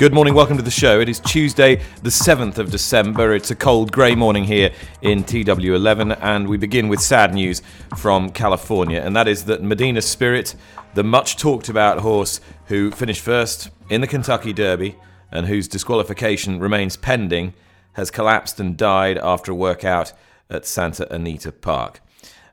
Good 0.00 0.14
morning, 0.14 0.32
welcome 0.32 0.56
to 0.56 0.62
the 0.62 0.70
show. 0.70 0.98
It 0.98 1.10
is 1.10 1.20
Tuesday, 1.20 1.82
the 2.02 2.08
7th 2.08 2.56
of 2.56 2.70
December. 2.70 3.34
It's 3.34 3.50
a 3.50 3.54
cold, 3.54 3.92
grey 3.92 4.14
morning 4.14 4.44
here 4.44 4.72
in 5.02 5.24
TW11, 5.24 6.16
and 6.22 6.48
we 6.48 6.56
begin 6.56 6.88
with 6.88 7.00
sad 7.00 7.34
news 7.34 7.60
from 7.98 8.30
California, 8.30 9.02
and 9.02 9.14
that 9.14 9.28
is 9.28 9.44
that 9.44 9.62
Medina 9.62 10.00
Spirit, 10.00 10.54
the 10.94 11.04
much 11.04 11.36
talked 11.36 11.68
about 11.68 11.98
horse 11.98 12.40
who 12.68 12.90
finished 12.90 13.20
first 13.20 13.68
in 13.90 14.00
the 14.00 14.06
Kentucky 14.06 14.54
Derby 14.54 14.96
and 15.30 15.48
whose 15.48 15.68
disqualification 15.68 16.60
remains 16.60 16.96
pending, 16.96 17.52
has 17.92 18.10
collapsed 18.10 18.58
and 18.58 18.78
died 18.78 19.18
after 19.18 19.52
a 19.52 19.54
workout 19.54 20.14
at 20.48 20.64
Santa 20.64 21.12
Anita 21.12 21.52
Park. 21.52 22.00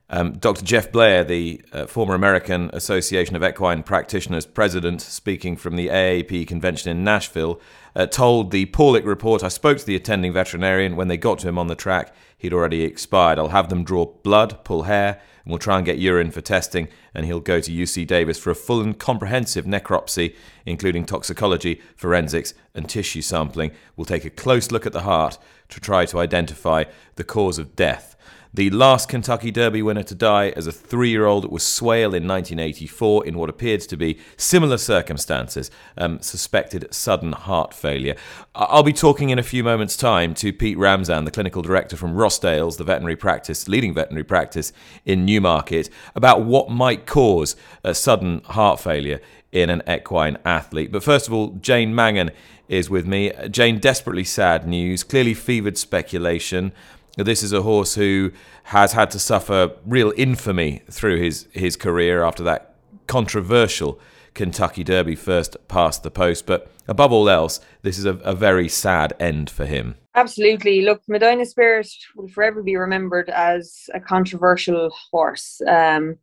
Um, 0.10 0.34
Dr. 0.34 0.64
Jeff 0.64 0.90
Blair, 0.90 1.26
the 1.26 1.62
uh, 1.74 1.86
former 1.86 2.16
American 2.16 2.70
Association 2.72 3.36
of 3.36 3.44
Equine 3.44 3.84
Practitioners 3.84 4.46
president, 4.46 5.02
speaking 5.02 5.58
from 5.58 5.76
the 5.76 5.90
AAEP 5.90 6.48
convention 6.48 6.90
in 6.90 7.04
Nashville, 7.04 7.60
uh, 7.94 8.06
told 8.06 8.52
the 8.52 8.68
Paulick 8.68 9.06
report 9.06 9.44
I 9.44 9.50
spoke 9.50 9.80
to 9.80 9.86
the 9.86 9.98
attending 9.98 10.32
veterinarian. 10.32 10.96
When 10.96 11.10
they 11.10 11.18
got 11.18 11.40
to 11.40 11.50
him 11.50 11.58
on 11.58 11.68
the 11.68 11.76
track, 11.76 12.16
he'd 12.38 12.54
already 12.54 12.84
expired. 12.84 13.38
I'll 13.38 13.50
have 13.50 13.68
them 13.68 13.84
draw 13.84 14.06
blood, 14.06 14.64
pull 14.64 14.84
hair, 14.84 15.20
and 15.44 15.52
we'll 15.52 15.60
try 15.60 15.76
and 15.76 15.86
get 15.86 15.98
urine 15.98 16.32
for 16.32 16.40
testing. 16.40 16.88
And 17.14 17.26
he'll 17.26 17.42
go 17.42 17.60
to 17.60 17.72
UC 17.72 18.08
Davis 18.08 18.40
for 18.40 18.50
a 18.50 18.56
full 18.56 18.80
and 18.80 18.98
comprehensive 18.98 19.66
necropsy, 19.66 20.36
including 20.66 21.06
toxicology, 21.06 21.82
forensics, 21.98 22.54
and 22.74 22.88
tissue 22.88 23.22
sampling. 23.22 23.72
We'll 23.98 24.06
take 24.06 24.24
a 24.24 24.30
close 24.30 24.72
look 24.72 24.86
at 24.86 24.94
the 24.94 25.02
heart 25.02 25.38
to 25.68 25.82
try 25.82 26.06
to 26.06 26.20
identify 26.20 26.86
the 27.16 27.26
cause 27.26 27.60
of 27.60 27.76
death. 27.76 28.16
The 28.58 28.72
last 28.72 29.08
Kentucky 29.08 29.52
Derby 29.52 29.84
winner 29.84 30.02
to 30.02 30.16
die 30.16 30.50
as 30.56 30.66
a 30.66 30.72
three 30.72 31.12
year 31.12 31.28
old 31.28 31.52
was 31.52 31.62
Swale 31.62 32.16
in 32.16 32.28
1984 32.28 33.28
in 33.28 33.38
what 33.38 33.52
appeared 33.52 33.82
to 33.82 33.96
be 33.96 34.18
similar 34.36 34.80
circumstances, 34.80 35.70
um, 35.96 36.20
suspected 36.22 36.92
sudden 36.92 37.34
heart 37.34 37.72
failure. 37.72 38.16
I'll 38.56 38.82
be 38.82 38.94
talking 38.94 39.30
in 39.30 39.38
a 39.38 39.44
few 39.44 39.64
moments' 39.64 39.96
time 39.96 40.34
to 40.34 40.52
Pete 40.52 40.76
Ramzan, 40.76 41.26
the 41.26 41.30
clinical 41.30 41.62
director 41.62 41.96
from 41.96 42.16
Rossdale's, 42.16 42.78
the 42.78 42.84
veterinary 42.84 43.16
practice, 43.16 43.68
leading 43.68 43.94
veterinary 43.94 44.24
practice 44.24 44.74
in 45.06 45.24
Newmarket, 45.24 45.92
about 46.16 46.42
what 46.44 46.72
might 46.72 47.06
cause 47.06 47.56
a 47.84 47.94
sudden 47.94 48.42
heart 48.44 48.80
failure 48.80 49.22
in 49.52 49.70
an 49.70 49.84
equine 49.88 50.36
athlete. 50.44 50.92
But 50.92 51.04
first 51.04 51.28
of 51.28 51.34
all, 51.34 51.50
Jane 51.62 51.94
Mangan 51.94 52.32
is 52.68 52.90
with 52.90 53.06
me. 53.06 53.32
Jane, 53.50 53.80
desperately 53.80 54.24
sad 54.24 54.68
news, 54.68 55.04
clearly 55.04 55.34
fevered 55.34 55.78
speculation. 55.78 56.74
This 57.18 57.42
is 57.42 57.52
a 57.52 57.64
horse 57.64 57.96
who 57.96 58.32
has 58.66 58.94
had 58.94 59.10
to 59.12 59.20
suffer 59.20 59.72
real 59.86 60.14
infamy 60.16 60.84
through 60.90 61.20
his, 61.20 61.48
his 61.52 61.76
career 61.76 62.24
after 62.24 62.44
that 62.44 62.76
controversial 63.08 64.00
Kentucky 64.36 64.84
Derby 64.84 65.16
first 65.16 65.58
past 65.68 66.04
the 66.04 66.12
post. 66.12 66.46
But 66.46 66.72
above 66.88 67.12
all 67.12 67.28
else, 67.28 67.60
this 67.82 67.98
is 67.98 68.06
a, 68.06 68.14
a 68.18 68.36
very 68.36 68.70
sad 68.70 69.14
end 69.20 69.50
for 69.50 69.66
him. 69.66 69.96
Absolutely. 70.14 70.84
Look, 70.84 71.02
Medina 71.08 71.44
Spirit 71.46 71.90
will 72.16 72.28
forever 72.28 72.62
be 72.62 72.76
remembered 72.76 73.32
as 73.32 73.90
a 73.96 74.00
controversial 74.00 74.92
horse. 75.12 75.60
Um, 75.68 76.18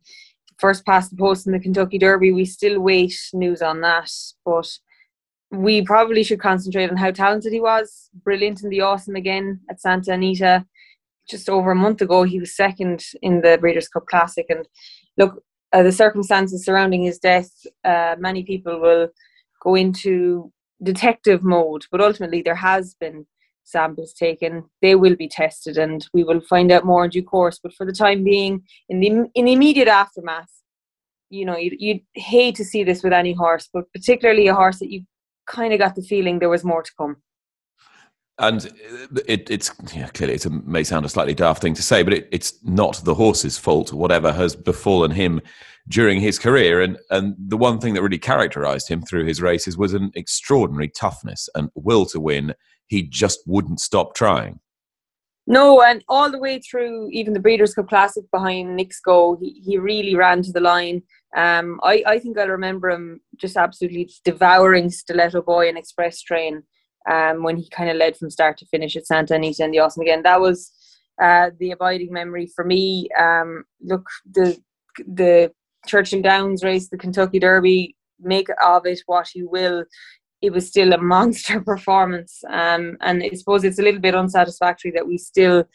first 0.57 0.85
past 0.85 1.11
the 1.11 1.17
post 1.17 1.45
in 1.45 1.51
the 1.51 1.59
Kentucky 1.59 1.97
Derby, 1.97 2.31
we 2.31 2.45
still 2.45 2.79
wait 2.79 3.19
news 3.33 3.61
on 3.61 3.81
that. 3.81 4.09
But 4.45 4.71
we 5.51 5.81
probably 5.81 6.23
should 6.23 6.39
concentrate 6.39 6.89
on 6.89 6.97
how 6.97 7.11
talented 7.11 7.51
he 7.51 7.59
was. 7.59 8.09
Brilliant 8.23 8.63
in 8.63 8.69
the 8.69 8.81
awesome 8.81 9.15
again 9.17 9.59
at 9.69 9.81
Santa 9.81 10.13
Anita 10.13 10.65
just 11.29 11.49
over 11.49 11.71
a 11.71 11.75
month 11.75 12.01
ago, 12.01 12.23
he 12.23 12.39
was 12.39 12.55
second 12.55 13.03
in 13.21 13.41
the 13.41 13.57
Breeders' 13.59 13.87
Cup 13.87 14.05
Classic. 14.05 14.45
And 14.49 14.67
look, 15.17 15.43
uh, 15.73 15.83
the 15.83 15.91
circumstances 15.91 16.63
surrounding 16.63 17.03
his 17.03 17.19
death, 17.19 17.49
uh, 17.83 18.15
many 18.19 18.43
people 18.43 18.79
will 18.79 19.09
go 19.61 19.75
into 19.75 20.51
detective 20.83 21.43
mode, 21.43 21.85
but 21.91 22.01
ultimately 22.01 22.41
there 22.41 22.55
has 22.55 22.95
been 22.99 23.25
samples 23.63 24.13
taken. 24.13 24.63
They 24.81 24.95
will 24.95 25.15
be 25.15 25.27
tested, 25.27 25.77
and 25.77 26.07
we 26.13 26.23
will 26.23 26.41
find 26.41 26.71
out 26.71 26.85
more 26.85 27.05
in 27.05 27.11
due 27.11 27.23
course. 27.23 27.59
But 27.61 27.73
for 27.73 27.85
the 27.85 27.91
time 27.91 28.23
being, 28.23 28.63
in 28.89 28.99
the 28.99 29.25
in 29.33 29.45
the 29.45 29.53
immediate 29.53 29.87
aftermath, 29.87 30.51
you 31.29 31.45
know, 31.45 31.57
you'd, 31.57 31.75
you'd 31.79 32.01
hate 32.13 32.55
to 32.55 32.65
see 32.65 32.83
this 32.83 33.03
with 33.03 33.13
any 33.13 33.33
horse, 33.33 33.67
but 33.73 33.91
particularly 33.91 34.47
a 34.47 34.55
horse 34.55 34.79
that 34.79 34.91
you 34.91 35.03
kind 35.47 35.73
of 35.73 35.79
got 35.79 35.95
the 35.95 36.01
feeling 36.01 36.39
there 36.39 36.49
was 36.49 36.63
more 36.63 36.83
to 36.83 36.91
come 36.97 37.17
and 38.37 38.65
it, 39.27 39.49
it's 39.49 39.71
yeah, 39.93 40.07
clearly 40.07 40.35
it 40.35 40.51
may 40.65 40.83
sound 40.83 41.05
a 41.05 41.09
slightly 41.09 41.33
daft 41.33 41.61
thing 41.61 41.73
to 41.73 41.83
say, 41.83 42.03
but 42.03 42.13
it, 42.13 42.27
it's 42.31 42.53
not 42.63 43.01
the 43.03 43.13
horse's 43.13 43.57
fault. 43.57 43.93
Whatever 43.93 44.33
has 44.33 44.55
befallen 44.55 45.11
him 45.11 45.41
during 45.87 46.19
his 46.19 46.37
career, 46.37 46.81
and 46.81 46.97
and 47.09 47.35
the 47.37 47.57
one 47.57 47.79
thing 47.79 47.93
that 47.93 48.01
really 48.01 48.17
characterised 48.17 48.89
him 48.89 49.01
through 49.01 49.25
his 49.25 49.41
races 49.41 49.77
was 49.77 49.93
an 49.93 50.11
extraordinary 50.15 50.89
toughness 50.89 51.47
and 51.55 51.69
will 51.75 52.05
to 52.07 52.19
win. 52.19 52.53
He 52.87 53.03
just 53.03 53.39
wouldn't 53.47 53.79
stop 53.79 54.15
trying. 54.15 54.59
No, 55.47 55.81
and 55.81 56.03
all 56.09 56.31
the 56.31 56.39
way 56.39 56.59
through, 56.59 57.09
even 57.11 57.33
the 57.33 57.39
Breeders' 57.39 57.75
Cup 57.75 57.87
Classic 57.87 58.23
behind 58.31 58.83
Go, 59.05 59.37
he, 59.39 59.61
he 59.63 59.77
really 59.77 60.15
ran 60.15 60.41
to 60.41 60.51
the 60.51 60.59
line. 60.59 61.03
Um, 61.37 61.79
I, 61.83 62.03
I 62.07 62.19
think 62.19 62.37
I'll 62.37 62.47
remember 62.47 62.89
him 62.89 63.21
just 63.37 63.55
absolutely 63.55 64.09
devouring 64.23 64.89
Stiletto 64.89 65.43
Boy 65.43 65.69
and 65.69 65.77
Express 65.77 66.21
Train 66.21 66.63
um, 67.09 67.43
when 67.43 67.57
he 67.57 67.69
kind 67.69 67.89
of 67.89 67.97
led 67.97 68.17
from 68.17 68.29
start 68.29 68.57
to 68.57 68.65
finish 68.67 68.95
at 68.95 69.07
Santa 69.07 69.35
Anita 69.35 69.63
and 69.63 69.73
the 69.73 69.79
Awesome 69.79 70.01
again. 70.01 70.23
That 70.23 70.41
was 70.41 70.71
uh, 71.21 71.51
the 71.59 71.71
abiding 71.71 72.11
memory 72.11 72.47
for 72.47 72.65
me. 72.65 73.09
Um, 73.19 73.63
look, 73.81 74.07
the 74.29 74.59
the 75.07 75.51
Churchill 75.87 76.21
Downs 76.21 76.63
race, 76.63 76.89
the 76.89 76.97
Kentucky 76.97 77.39
Derby, 77.39 77.95
make 78.19 78.47
of 78.63 78.85
it 78.85 79.01
what 79.05 79.33
you 79.35 79.49
will. 79.49 79.85
It 80.41 80.51
was 80.51 80.67
still 80.67 80.93
a 80.93 80.97
monster 81.01 81.61
performance, 81.61 82.43
um, 82.49 82.97
and 83.01 83.23
I 83.23 83.29
suppose 83.35 83.63
it's 83.63 83.79
a 83.79 83.83
little 83.83 84.01
bit 84.01 84.15
unsatisfactory 84.15 84.91
that 84.91 85.07
we 85.07 85.17
still, 85.17 85.65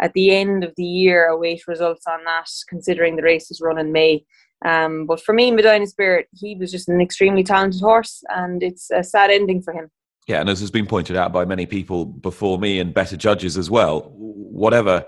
at 0.00 0.12
the 0.14 0.34
end 0.34 0.64
of 0.64 0.74
the 0.76 0.84
year, 0.84 1.28
await 1.28 1.66
results 1.66 2.06
on 2.06 2.24
that, 2.24 2.48
considering 2.68 3.16
the 3.16 3.22
race 3.22 3.48
was 3.48 3.60
run 3.60 3.78
in 3.78 3.92
May. 3.92 4.24
Um, 4.62 5.06
but 5.06 5.22
for 5.22 5.32
me, 5.32 5.50
Medina 5.50 5.86
Spirit, 5.86 6.28
he 6.34 6.54
was 6.54 6.70
just 6.70 6.88
an 6.88 7.00
extremely 7.00 7.42
talented 7.42 7.80
horse, 7.80 8.22
and 8.28 8.62
it's 8.62 8.90
a 8.90 9.02
sad 9.02 9.30
ending 9.30 9.62
for 9.62 9.72
him. 9.72 9.90
Yeah, 10.26 10.40
and 10.40 10.48
as 10.48 10.60
has 10.60 10.70
been 10.70 10.86
pointed 10.86 11.16
out 11.16 11.32
by 11.32 11.44
many 11.44 11.66
people 11.66 12.04
before 12.04 12.58
me 12.58 12.78
and 12.78 12.94
better 12.94 13.16
judges 13.16 13.56
as 13.56 13.70
well, 13.70 14.12
whatever 14.14 15.04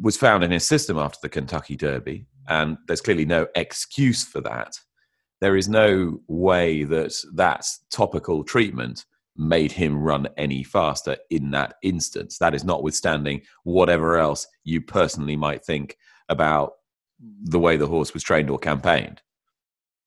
was 0.00 0.16
found 0.16 0.42
in 0.42 0.50
his 0.50 0.66
system 0.66 0.98
after 0.98 1.18
the 1.22 1.28
Kentucky 1.28 1.76
Derby, 1.76 2.26
and 2.48 2.78
there's 2.86 3.02
clearly 3.02 3.26
no 3.26 3.46
excuse 3.54 4.24
for 4.24 4.40
that. 4.40 4.74
There 5.40 5.56
is 5.56 5.68
no 5.68 6.20
way 6.28 6.84
that 6.84 7.14
that 7.34 7.66
topical 7.90 8.42
treatment 8.44 9.04
made 9.36 9.72
him 9.72 9.96
run 9.96 10.28
any 10.36 10.62
faster 10.62 11.16
in 11.30 11.50
that 11.52 11.74
instance. 11.82 12.38
That 12.38 12.54
is 12.54 12.64
notwithstanding 12.64 13.42
whatever 13.64 14.18
else 14.18 14.46
you 14.64 14.80
personally 14.80 15.36
might 15.36 15.64
think 15.64 15.96
about 16.28 16.72
the 17.42 17.58
way 17.58 17.76
the 17.76 17.86
horse 17.86 18.12
was 18.12 18.22
trained 18.22 18.50
or 18.50 18.58
campaigned. 18.58 19.22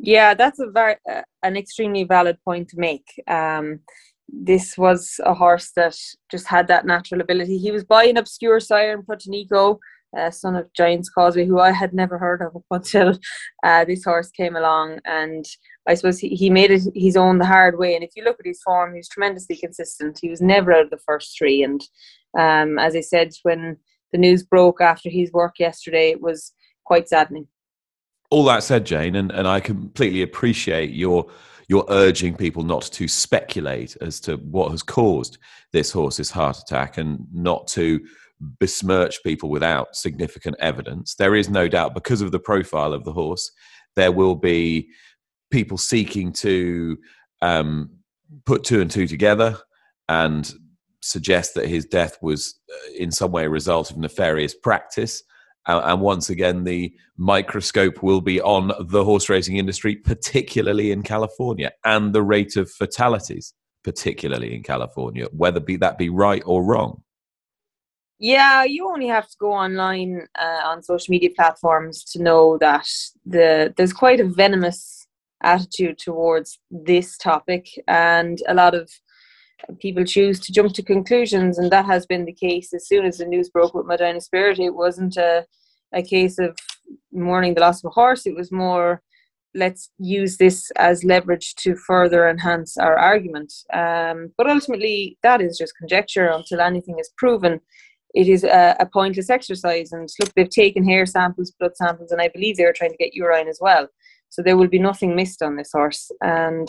Yeah, 0.06 0.34
that's 0.34 0.60
a 0.60 0.68
very 0.68 0.98
uh, 1.10 1.22
an 1.44 1.56
extremely 1.56 2.04
valid 2.04 2.38
point 2.44 2.68
to 2.70 2.78
make. 2.78 3.06
Um, 3.26 3.80
this 4.28 4.78
was 4.78 5.18
a 5.24 5.34
horse 5.34 5.72
that 5.78 5.96
just 6.30 6.46
had 6.46 6.68
that 6.68 6.86
natural 6.86 7.22
ability. 7.22 7.58
He 7.58 7.72
was 7.72 7.86
by 7.86 8.04
an 8.06 8.18
obscure 8.18 8.60
sire 8.60 8.92
in 8.92 9.04
Protonico, 9.04 9.80
uh, 10.18 10.30
son 10.30 10.58
of 10.58 10.74
Giants 10.74 11.10
Causeway, 11.10 11.46
who 11.46 11.60
I 11.60 11.72
had 11.72 11.94
never 11.94 12.18
heard 12.18 12.42
of 12.42 12.62
until 12.70 13.18
uh, 13.64 13.86
this 13.86 14.04
horse 14.04 14.30
came 14.30 14.58
along. 14.58 15.00
And 15.06 15.46
I 15.88 15.94
suppose 15.94 16.20
he, 16.20 16.30
he 16.30 16.50
made 16.50 16.72
it 16.72 16.84
his 16.94 17.16
own 17.16 17.38
the 17.38 17.46
hard 17.46 17.80
way. 17.80 17.96
And 17.96 18.04
if 18.04 18.12
you 18.18 18.26
look 18.26 18.42
at 18.42 18.46
his 18.46 18.62
form, 18.62 18.96
he's 18.96 19.08
tremendously 19.08 19.56
consistent. 19.56 20.20
He 20.22 20.30
was 20.30 20.42
never 20.42 20.74
out 20.74 20.84
of 20.84 20.90
the 20.90 20.98
first 20.98 21.38
three. 21.38 21.64
And 21.64 21.82
um, 22.38 22.78
as 22.78 22.94
I 22.94 23.02
said, 23.02 23.30
when 23.44 23.78
the 24.12 24.18
news 24.18 24.44
broke 24.44 24.82
after 24.82 25.10
his 25.10 25.32
work 25.32 25.60
yesterday, 25.60 26.10
it 26.10 26.22
was 26.22 26.52
quite 26.86 27.08
saddening 27.08 27.48
all 28.34 28.44
that 28.46 28.64
said, 28.64 28.84
Jane, 28.84 29.16
and, 29.16 29.32
and 29.32 29.48
I 29.48 29.60
completely 29.60 30.24
appreciate 30.24 30.90
your 30.90 31.28
your 31.70 31.86
urging 31.90 32.36
people 32.36 32.64
not 32.64 32.82
to 32.82 33.08
speculate 33.08 33.96
as 34.02 34.20
to 34.22 34.38
what 34.38 34.72
has 34.72 34.84
caused 34.84 35.38
this 35.72 35.92
horse's 35.92 36.32
heart 36.32 36.58
attack 36.58 36.98
and 36.98 37.26
not 37.32 37.68
to 37.68 38.02
besmirch 38.60 39.24
people 39.24 39.50
without 39.50 39.96
significant 39.96 40.56
evidence. 40.60 41.16
There 41.16 41.36
is 41.36 41.48
no 41.48 41.68
doubt 41.68 41.94
because 41.94 42.22
of 42.22 42.32
the 42.32 42.40
profile 42.40 42.92
of 42.92 43.06
the 43.06 43.14
horse, 43.14 43.52
there 43.96 44.12
will 44.12 44.36
be 44.36 44.90
people 45.52 45.78
seeking 45.78 46.34
to 46.34 46.98
um, 47.42 47.92
put 48.46 48.64
two 48.64 48.82
and 48.82 48.92
two 48.92 49.08
together 49.08 49.58
and 50.10 50.52
suggest 51.02 51.54
that 51.54 51.68
his 51.68 51.86
death 51.86 52.18
was 52.22 52.60
uh, 52.70 52.94
in 52.98 53.12
some 53.12 53.32
way 53.32 53.46
a 53.46 53.50
result 53.50 53.92
of 53.92 53.98
nefarious 53.98 54.56
practice. 54.56 55.24
And 55.66 56.02
once 56.02 56.30
again, 56.30 56.64
the 56.64 56.94
microscope 57.18 58.04
will 58.04 58.22
be 58.22 58.42
on 58.42 58.72
the 58.80 59.04
horse 59.04 59.30
racing 59.30 59.58
industry, 59.58 59.96
particularly 59.96 60.92
in 60.92 61.04
California, 61.04 61.72
and 61.86 62.14
the 62.14 62.22
rate 62.22 62.58
of 62.58 62.70
fatalities, 62.70 63.54
particularly 63.84 64.56
in 64.56 64.64
California, 64.64 65.28
whether 65.32 65.60
be 65.60 65.78
that 65.78 65.98
be 65.98 66.10
right 66.10 66.44
or 66.46 66.64
wrong. 66.64 67.02
Yeah, 68.20 68.64
you 68.64 68.88
only 68.88 69.08
have 69.08 69.28
to 69.28 69.38
go 69.40 69.52
online 69.52 70.28
uh, 70.40 70.62
on 70.66 70.84
social 70.84 71.12
media 71.12 71.30
platforms 71.36 72.04
to 72.06 72.22
know 72.22 72.58
that 72.60 72.88
the 73.26 73.74
there's 73.76 73.94
quite 73.94 74.20
a 74.20 74.26
venomous 74.26 75.08
attitude 75.42 75.98
towards 75.98 76.60
this 76.72 77.18
topic, 77.18 77.68
and 77.88 78.40
a 78.48 78.54
lot 78.54 78.76
of 78.76 78.90
people 79.80 80.04
choose 80.04 80.40
to 80.42 80.52
jump 80.52 80.74
to 80.74 80.84
conclusions, 80.84 81.58
and 81.58 81.72
that 81.72 81.86
has 81.86 82.06
been 82.06 82.26
the 82.26 82.34
case 82.34 82.74
as 82.74 82.88
soon 82.88 83.06
as 83.06 83.18
the 83.18 83.26
news 83.26 83.50
broke 83.50 83.74
with 83.74 83.86
Medina 83.86 84.22
Spirit. 84.22 84.60
It 84.60 84.76
wasn't 84.76 85.18
a, 85.18 85.46
a 85.94 86.04
case 86.04 86.38
of 86.40 86.58
mourning 87.12 87.54
the 87.54 87.62
loss 87.62 87.84
of 87.84 87.90
a 87.90 87.94
horse, 87.94 88.26
it 88.26 88.36
was 88.36 88.52
more 88.52 89.02
let's 89.56 89.92
use 90.00 90.38
this 90.38 90.72
as 90.78 91.04
leverage 91.04 91.56
to 91.56 91.76
further 91.76 92.28
enhance 92.28 92.78
our 92.78 92.98
argument. 92.98 93.54
Um, 93.72 94.32
but 94.38 94.50
ultimately, 94.50 95.18
that 95.24 95.42
is 95.42 95.58
just 95.58 95.78
conjecture 95.78 96.28
until 96.28 96.62
anything 96.62 96.98
is 97.00 97.12
proven. 97.18 97.60
It 98.14 98.28
is 98.28 98.44
a, 98.44 98.76
a, 98.80 98.86
pointless 98.86 99.30
exercise. 99.30 99.92
And 99.92 100.10
look, 100.20 100.34
they've 100.36 100.50
taken 100.50 100.84
hair 100.84 101.06
samples, 101.06 101.52
blood 101.60 101.76
samples, 101.76 102.12
and 102.12 102.22
I 102.22 102.30
believe 102.30 102.58
they're 102.58 102.74
trying 102.74 102.92
to 102.92 102.98
get 102.98 103.16
urine 103.16 103.48
as 103.48 103.60
well. 103.62 103.88
So 104.30 104.42
there 104.42 104.58
will 104.58 104.68
be 104.68 104.80
nothing 104.80 105.16
missed 105.16 105.42
on 105.42 105.56
this 105.56 105.72
horse. 105.72 106.12
And 106.22 106.68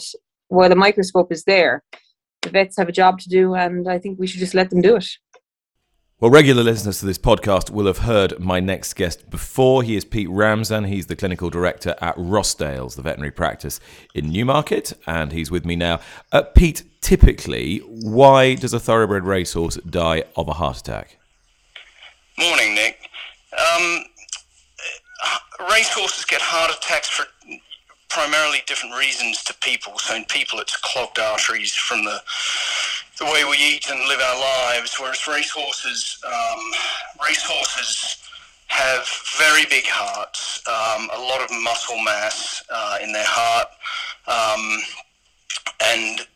while 0.49 0.69
the 0.69 0.77
microscope 0.77 1.33
is 1.33 1.45
there, 1.45 1.83
the 2.45 2.51
vets 2.51 2.77
have 2.77 2.89
a 2.89 2.93
job 2.93 3.19
to 3.21 3.29
do, 3.29 3.55
and 3.55 3.89
I 3.89 3.99
think 3.99 4.19
we 4.19 4.27
should 4.27 4.41
just 4.41 4.55
let 4.55 4.71
them 4.71 4.81
do 4.81 4.97
it. 4.97 5.07
Well, 6.21 6.31
regular 6.31 6.63
listeners 6.63 7.01
to 7.01 7.07
this 7.07 7.19
podcast 7.19 7.71
will 7.71 7.87
have 7.87 7.99
heard 7.99 8.39
my 8.39 8.61
next 8.61 8.95
guest 8.95 9.29
before. 9.29 9.83
He 9.83 9.97
is 9.97 10.05
Pete 10.05 10.31
Ramzan. 10.31 10.85
He's 10.85 11.07
the 11.07 11.17
clinical 11.17 11.51
director 11.51 11.97
at 12.01 12.17
Rossdale's, 12.17 12.95
the 12.95 13.03
veterinary 13.03 13.33
practice 13.33 13.81
in 14.15 14.31
Newmarket, 14.31 14.93
and 15.07 15.33
he's 15.33 15.51
with 15.51 15.67
me 15.67 15.75
now. 15.75 16.01
Uh, 16.31 16.43
Pete, 16.43 16.85
typically, 17.01 17.79
why 17.79 18.55
does 18.55 18.73
a 18.73 18.81
thoroughbred 18.81 19.25
racehorse 19.25 19.77
die 19.79 20.23
of 20.37 20.49
a 20.49 20.53
heart 20.53 20.79
attack? 20.79 21.19
Morning, 22.39 22.75
Nick. 22.75 23.11
Um, 23.53 24.05
racehorses 25.71 26.25
get 26.25 26.41
heart 26.41 26.71
attacks 26.75 27.09
for 27.09 27.27
primarily 28.09 28.63
different 28.67 28.97
reasons 28.97 29.43
to 29.45 29.55
people. 29.55 29.99
So 29.99 30.15
in 30.15 30.25
people, 30.27 30.59
it's 30.61 30.77
clogged 30.77 31.19
arteries 31.19 31.75
from 31.75 32.05
the 32.05 32.21
the 33.19 33.25
way 33.27 33.45
we 33.45 33.57
eat 33.57 33.89
and 33.89 34.01
live 34.09 34.21
our 34.21 34.41
lives. 34.41 34.97
Whereas 34.99 35.27
racehorses, 35.29 36.19
um, 36.27 36.61
racehorses 37.25 38.19
have 38.67 39.07
very 39.39 39.65
big 39.67 39.85
hearts, 39.87 40.61
um, 40.67 41.09
a 41.15 41.21
lot 41.21 41.41
of 41.41 41.49
muscle 41.63 42.03
mass 42.03 42.65
uh, 42.71 42.99
in 43.03 43.13
their 43.13 43.27
heart, 43.27 43.69
um, 44.27 44.83
and 45.85 46.27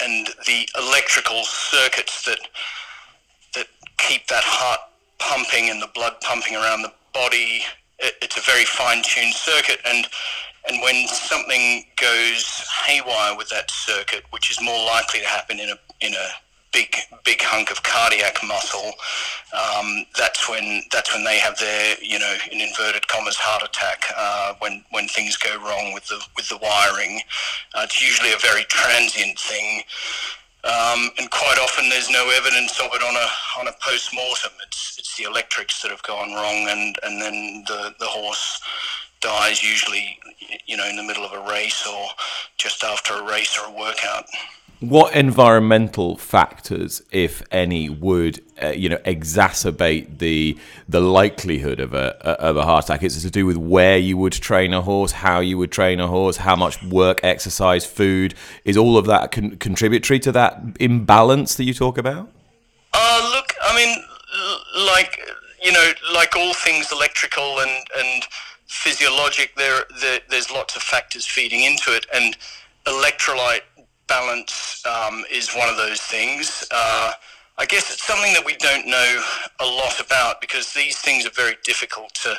and 0.00 0.28
the 0.46 0.68
electrical 0.78 1.42
circuits 1.44 2.24
that 2.24 2.38
that 3.54 3.66
keep 3.96 4.26
that 4.28 4.44
heart 4.44 4.80
pumping 5.18 5.70
and 5.70 5.82
the 5.82 5.90
blood 5.94 6.14
pumping 6.20 6.54
around 6.54 6.82
the 6.82 6.92
body. 7.12 7.62
It, 7.98 8.14
it's 8.22 8.36
a 8.38 8.42
very 8.42 8.64
fine-tuned 8.64 9.34
circuit, 9.34 9.80
and 9.84 10.06
and 10.68 10.80
when 10.82 11.08
something 11.08 11.84
goes 11.96 12.62
haywire 12.86 13.36
with 13.36 13.48
that 13.48 13.70
circuit, 13.70 14.24
which 14.30 14.50
is 14.50 14.60
more 14.60 14.84
likely 14.86 15.20
to 15.20 15.26
happen 15.26 15.58
in 15.58 15.70
a 15.70 15.78
in 16.00 16.14
a 16.14 16.28
big 16.72 16.94
big 17.24 17.40
hunk 17.40 17.70
of 17.70 17.82
cardiac 17.82 18.36
muscle, 18.46 18.92
um, 19.56 20.04
that's 20.16 20.48
when 20.48 20.82
that's 20.92 21.14
when 21.14 21.24
they 21.24 21.38
have 21.38 21.58
their 21.58 21.96
you 22.02 22.18
know 22.18 22.36
in 22.52 22.60
inverted 22.60 23.06
commas 23.08 23.36
heart 23.36 23.62
attack 23.62 24.04
uh, 24.16 24.54
when 24.58 24.84
when 24.90 25.08
things 25.08 25.36
go 25.36 25.56
wrong 25.58 25.92
with 25.94 26.06
the 26.06 26.22
with 26.36 26.48
the 26.48 26.58
wiring. 26.58 27.20
Uh, 27.74 27.82
it's 27.84 28.02
usually 28.02 28.32
a 28.32 28.38
very 28.38 28.64
transient 28.64 29.38
thing. 29.38 29.82
Um, 30.64 31.08
and 31.18 31.30
quite 31.30 31.56
often 31.62 31.88
there's 31.88 32.10
no 32.10 32.28
evidence 32.30 32.78
of 32.80 32.90
it 32.92 33.02
on 33.02 33.14
a 33.16 33.60
on 33.60 33.68
a 33.68 33.76
post 33.80 34.12
mortem. 34.12 34.52
It's 34.66 34.98
it's 34.98 35.16
the 35.16 35.24
electrics 35.24 35.80
that 35.82 35.90
have 35.90 36.02
gone 36.02 36.34
wrong, 36.34 36.68
and, 36.68 36.98
and 37.04 37.22
then 37.22 37.64
the, 37.66 37.94
the 37.98 38.06
horse 38.06 38.60
dies 39.20 39.62
usually, 39.62 40.18
you 40.66 40.76
know, 40.76 40.88
in 40.88 40.96
the 40.96 41.02
middle 41.02 41.24
of 41.24 41.32
a 41.32 41.50
race 41.50 41.86
or 41.86 42.08
just 42.56 42.84
after 42.84 43.14
a 43.14 43.24
race 43.24 43.58
or 43.58 43.68
a 43.68 43.72
workout. 43.72 44.26
What 44.80 45.16
environmental 45.16 46.16
factors, 46.16 47.02
if 47.10 47.42
any, 47.50 47.88
would 47.88 48.40
uh, 48.62 48.68
you 48.68 48.88
know 48.88 48.98
exacerbate 48.98 50.18
the 50.18 50.56
the 50.88 51.00
likelihood 51.00 51.80
of 51.80 51.94
a 51.94 52.16
of 52.24 52.56
a 52.56 52.64
heart 52.64 52.84
attack? 52.84 53.02
Is 53.02 53.16
it 53.16 53.22
to 53.22 53.30
do 53.30 53.44
with 53.44 53.56
where 53.56 53.98
you 53.98 54.16
would 54.16 54.34
train 54.34 54.72
a 54.72 54.80
horse, 54.80 55.10
how 55.10 55.40
you 55.40 55.58
would 55.58 55.72
train 55.72 55.98
a 55.98 56.06
horse, 56.06 56.36
how 56.36 56.54
much 56.54 56.80
work, 56.84 57.18
exercise, 57.24 57.84
food? 57.84 58.34
Is 58.64 58.76
all 58.76 58.96
of 58.96 59.06
that 59.06 59.32
con- 59.32 59.56
contributory 59.56 60.20
to 60.20 60.30
that 60.32 60.62
imbalance 60.78 61.56
that 61.56 61.64
you 61.64 61.74
talk 61.74 61.98
about? 61.98 62.30
Uh, 62.94 63.30
look, 63.34 63.54
I 63.60 63.74
mean, 63.74 63.96
like 64.94 65.20
you 65.60 65.72
know, 65.72 65.90
like 66.14 66.36
all 66.36 66.54
things 66.54 66.92
electrical 66.92 67.58
and 67.58 67.86
and 67.96 68.22
physiologic, 68.68 69.54
there, 69.56 69.84
there, 70.00 70.20
there's 70.28 70.50
lots 70.50 70.76
of 70.76 70.82
factors 70.82 71.26
feeding 71.26 71.64
into 71.64 71.94
it, 71.94 72.06
and 72.14 72.36
electrolyte 72.86 73.62
balance 74.06 74.82
um, 74.86 75.24
is 75.30 75.52
one 75.54 75.68
of 75.68 75.76
those 75.76 76.00
things. 76.00 76.66
Uh, 76.70 77.12
I 77.58 77.66
guess 77.66 77.92
it's 77.92 78.06
something 78.06 78.32
that 78.34 78.44
we 78.44 78.56
don't 78.56 78.86
know 78.86 79.22
a 79.60 79.66
lot 79.66 80.00
about 80.00 80.40
because 80.40 80.72
these 80.72 80.98
things 80.98 81.26
are 81.26 81.30
very 81.30 81.56
difficult 81.64 82.14
to 82.22 82.36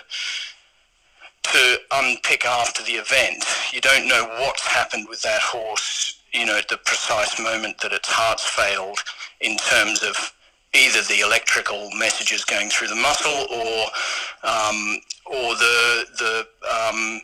to 1.41 1.77
unpick 1.91 2.45
after 2.45 2.83
the 2.83 2.93
event. 2.93 3.43
You 3.71 3.81
don't 3.81 4.07
know 4.07 4.25
what's 4.39 4.67
happened 4.67 5.07
with 5.09 5.21
that 5.21 5.41
horse, 5.41 6.19
you 6.33 6.45
know, 6.45 6.57
at 6.57 6.67
the 6.67 6.77
precise 6.77 7.39
moment 7.39 7.79
that 7.79 7.93
its 7.93 8.09
heart's 8.09 8.45
failed 8.45 8.99
in 9.39 9.57
terms 9.57 10.03
of 10.03 10.33
either 10.73 11.01
the 11.03 11.21
electrical 11.21 11.89
messages 11.97 12.45
going 12.45 12.69
through 12.69 12.89
the 12.89 12.95
muscle 12.95 13.47
or 13.51 13.85
um, 14.43 14.97
or 15.29 15.55
the 15.55 16.05
the 16.17 16.47
um, 16.69 17.21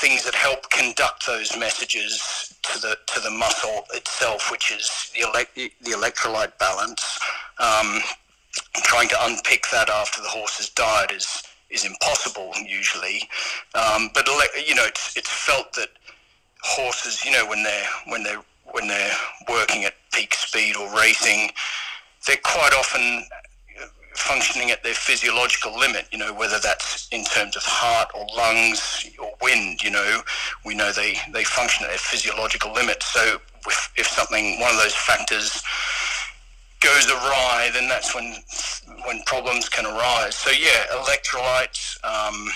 things 0.00 0.24
that 0.24 0.34
help 0.34 0.68
conduct 0.70 1.26
those 1.26 1.56
messages 1.58 2.54
to 2.62 2.78
the 2.80 2.96
to 3.06 3.20
the 3.20 3.30
muscle 3.30 3.84
itself, 3.94 4.50
which 4.50 4.70
is 4.72 5.10
the 5.14 5.28
elect- 5.28 5.54
the 5.54 5.90
electrolyte 5.90 6.56
balance. 6.58 7.18
Um, 7.58 8.00
trying 8.84 9.08
to 9.08 9.16
unpick 9.24 9.66
that 9.72 9.88
after 9.88 10.20
the 10.22 10.28
horse 10.28 10.58
has 10.58 10.68
died 10.70 11.12
is 11.12 11.42
is 11.70 11.84
impossible 11.84 12.52
usually, 12.66 13.28
um, 13.74 14.10
but 14.14 14.26
you 14.66 14.74
know 14.74 14.84
it's 14.84 15.16
it's 15.16 15.30
felt 15.30 15.72
that 15.74 15.90
horses, 16.62 17.24
you 17.24 17.32
know, 17.32 17.46
when 17.46 17.62
they're 17.62 17.86
when 18.06 18.22
they're 18.22 18.42
when 18.72 18.88
they're 18.88 19.16
working 19.48 19.84
at 19.84 19.94
peak 20.12 20.34
speed 20.34 20.76
or 20.76 20.94
racing, 20.96 21.50
they're 22.26 22.36
quite 22.42 22.72
often 22.76 23.24
functioning 24.18 24.70
at 24.70 24.82
their 24.82 24.94
physiological 24.94 25.78
limit, 25.78 26.06
you 26.12 26.18
know, 26.18 26.34
whether 26.34 26.58
that's 26.58 27.08
in 27.10 27.24
terms 27.24 27.56
of 27.56 27.62
heart 27.64 28.10
or 28.14 28.26
lungs 28.36 29.08
or 29.18 29.32
wind, 29.40 29.82
you 29.82 29.90
know, 29.90 30.20
we 30.64 30.74
know 30.74 30.92
they, 30.92 31.16
they 31.32 31.44
function 31.44 31.84
at 31.84 31.90
their 31.90 31.98
physiological 31.98 32.72
limit. 32.72 33.02
So 33.02 33.38
if, 33.66 33.92
if 33.96 34.06
something, 34.06 34.60
one 34.60 34.70
of 34.70 34.80
those 34.80 34.94
factors 34.94 35.62
goes 36.80 37.10
awry, 37.10 37.70
then 37.72 37.88
that's 37.88 38.14
when 38.14 38.36
when 39.04 39.22
problems 39.26 39.68
can 39.68 39.86
arise. 39.86 40.34
So 40.34 40.50
yeah, 40.50 40.84
electrolytes, 40.92 41.96
um, 42.04 42.48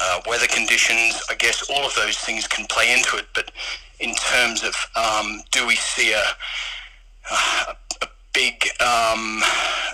uh, 0.00 0.20
weather 0.26 0.46
conditions, 0.46 1.22
I 1.30 1.34
guess 1.34 1.68
all 1.70 1.84
of 1.84 1.94
those 1.94 2.18
things 2.18 2.46
can 2.46 2.66
play 2.66 2.92
into 2.92 3.16
it. 3.16 3.26
But 3.34 3.50
in 4.00 4.14
terms 4.14 4.64
of 4.64 4.74
um, 4.96 5.40
do 5.50 5.66
we 5.66 5.76
see 5.76 6.12
a, 6.12 6.24
a 7.30 7.76
big 8.38 8.68
um, 8.80 9.42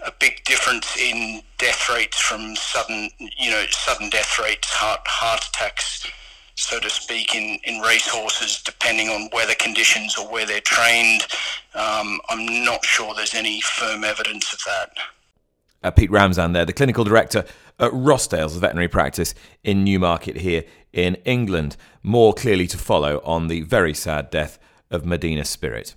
a 0.04 0.12
big 0.20 0.44
difference 0.44 0.98
in 0.98 1.40
death 1.56 1.88
rates 1.88 2.18
from 2.20 2.54
sudden 2.56 3.08
you 3.38 3.50
know 3.50 3.64
sudden 3.70 4.10
death 4.10 4.38
rates 4.38 4.68
heart 4.68 5.00
heart 5.06 5.42
attacks 5.48 6.06
so 6.54 6.78
to 6.78 6.90
speak 6.90 7.34
in 7.34 7.58
in 7.64 7.80
racehorses 7.80 8.60
depending 8.62 9.08
on 9.08 9.30
weather 9.32 9.54
conditions 9.58 10.18
or 10.18 10.30
where 10.30 10.44
they're 10.44 10.60
trained 10.60 11.22
um, 11.74 12.20
I'm 12.28 12.64
not 12.64 12.84
sure 12.84 13.14
there's 13.14 13.34
any 13.34 13.60
firm 13.62 14.04
evidence 14.04 14.52
of 14.52 14.60
that. 14.66 14.90
Uh, 15.82 15.90
Pete 15.90 16.10
Ramzan 16.10 16.52
there, 16.52 16.64
the 16.64 16.72
clinical 16.72 17.02
director 17.02 17.44
at 17.80 17.90
Rossdale's 17.92 18.56
veterinary 18.56 18.88
practice 18.88 19.34
in 19.64 19.84
Newmarket 19.84 20.36
here 20.36 20.64
in 20.92 21.16
England. 21.24 21.76
More 22.02 22.32
clearly 22.32 22.66
to 22.68 22.78
follow 22.78 23.20
on 23.24 23.48
the 23.48 23.62
very 23.62 23.92
sad 23.92 24.30
death 24.30 24.58
of 24.90 25.04
Medina 25.04 25.44
Spirit. 25.44 25.94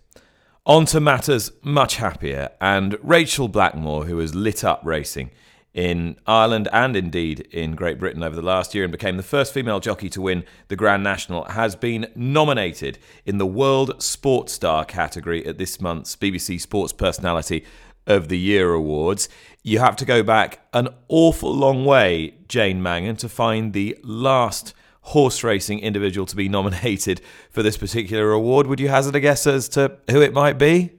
On 0.67 0.83
to 0.87 0.99
matters 0.99 1.53
much 1.63 1.95
happier, 1.95 2.49
and 2.59 2.97
Rachel 3.01 3.47
Blackmore, 3.47 4.03
who 4.03 4.17
has 4.17 4.35
lit 4.35 4.65
up 4.65 4.81
racing 4.83 5.31
in 5.73 6.17
Ireland 6.27 6.67
and 6.73 6.93
indeed 6.93 7.47
in 7.51 7.73
Great 7.73 7.97
Britain 7.97 8.21
over 8.21 8.35
the 8.35 8.41
last 8.41 8.75
year 8.75 8.83
and 8.83 8.91
became 8.91 9.15
the 9.15 9.23
first 9.23 9.53
female 9.53 9.79
jockey 9.79 10.09
to 10.09 10.19
win 10.19 10.43
the 10.67 10.75
Grand 10.75 11.05
National, 11.05 11.45
has 11.45 11.77
been 11.77 12.07
nominated 12.15 12.99
in 13.25 13.37
the 13.37 13.45
World 13.45 14.03
Sports 14.03 14.51
Star 14.51 14.83
category 14.83 15.45
at 15.45 15.57
this 15.57 15.79
month's 15.79 16.17
BBC 16.17 16.59
Sports 16.59 16.91
Personality 16.91 17.63
of 18.05 18.27
the 18.27 18.37
Year 18.37 18.73
Awards. 18.73 19.29
You 19.63 19.79
have 19.79 19.95
to 19.95 20.05
go 20.05 20.21
back 20.21 20.67
an 20.73 20.89
awful 21.07 21.55
long 21.55 21.85
way, 21.85 22.33
Jane 22.49 22.83
Mangan, 22.83 23.15
to 23.17 23.29
find 23.29 23.71
the 23.71 23.97
last 24.03 24.73
horse 25.07 25.41
racing 25.41 25.79
individual 25.79 26.25
to 26.25 26.35
be 26.35 26.49
nominated 26.49 27.21
for 27.49 27.63
this 27.63 27.77
particular 27.77 28.31
award. 28.31 28.67
Would 28.67 28.79
you 28.79 28.89
hazard 28.89 29.15
a 29.15 29.19
guess 29.21 29.47
as 29.47 29.69
to 29.69 29.97
who 30.09 30.21
it 30.21 30.33
might 30.33 30.57
be? 30.57 30.91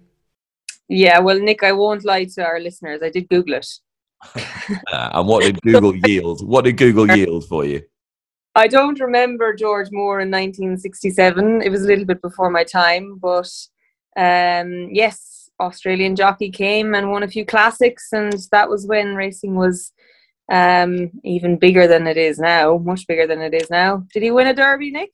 Yeah, 0.88 1.18
well, 1.18 1.38
Nick, 1.38 1.62
I 1.62 1.72
won't 1.72 2.04
lie 2.04 2.24
to 2.24 2.44
our 2.44 2.58
listeners. 2.58 3.02
I 3.02 3.10
did 3.10 3.28
Google 3.28 3.54
it. 3.54 3.68
uh, 4.34 5.10
and 5.12 5.28
what 5.28 5.42
did 5.42 5.60
Google 5.60 5.94
yield? 6.06 6.46
What 6.46 6.64
did 6.64 6.78
Google 6.78 7.14
yield 7.14 7.46
for 7.46 7.66
you? 7.66 7.82
I 8.54 8.66
don't 8.66 8.98
remember 8.98 9.54
George 9.54 9.88
Moore 9.92 10.20
in 10.20 10.30
1967. 10.30 11.62
It 11.62 11.68
was 11.68 11.84
a 11.84 11.86
little 11.86 12.06
bit 12.06 12.22
before 12.22 12.50
my 12.50 12.64
time, 12.64 13.18
but 13.18 13.50
um, 14.16 14.88
yes, 14.90 15.50
Australian 15.60 16.16
jockey 16.16 16.50
came 16.50 16.94
and 16.94 17.10
won 17.10 17.22
a 17.22 17.28
few 17.28 17.44
classics, 17.44 18.08
and 18.12 18.32
that 18.52 18.70
was 18.70 18.86
when 18.86 19.14
racing 19.14 19.54
was 19.54 19.92
um, 20.48 21.10
even 21.24 21.58
bigger 21.58 21.86
than 21.86 22.06
it 22.06 22.16
is 22.16 22.38
now, 22.38 22.78
much 22.78 23.06
bigger 23.06 23.26
than 23.26 23.40
it 23.40 23.54
is 23.54 23.70
now. 23.70 24.04
Did 24.12 24.22
he 24.22 24.30
win 24.30 24.46
a 24.46 24.54
Derby, 24.54 24.90
Nick? 24.90 25.10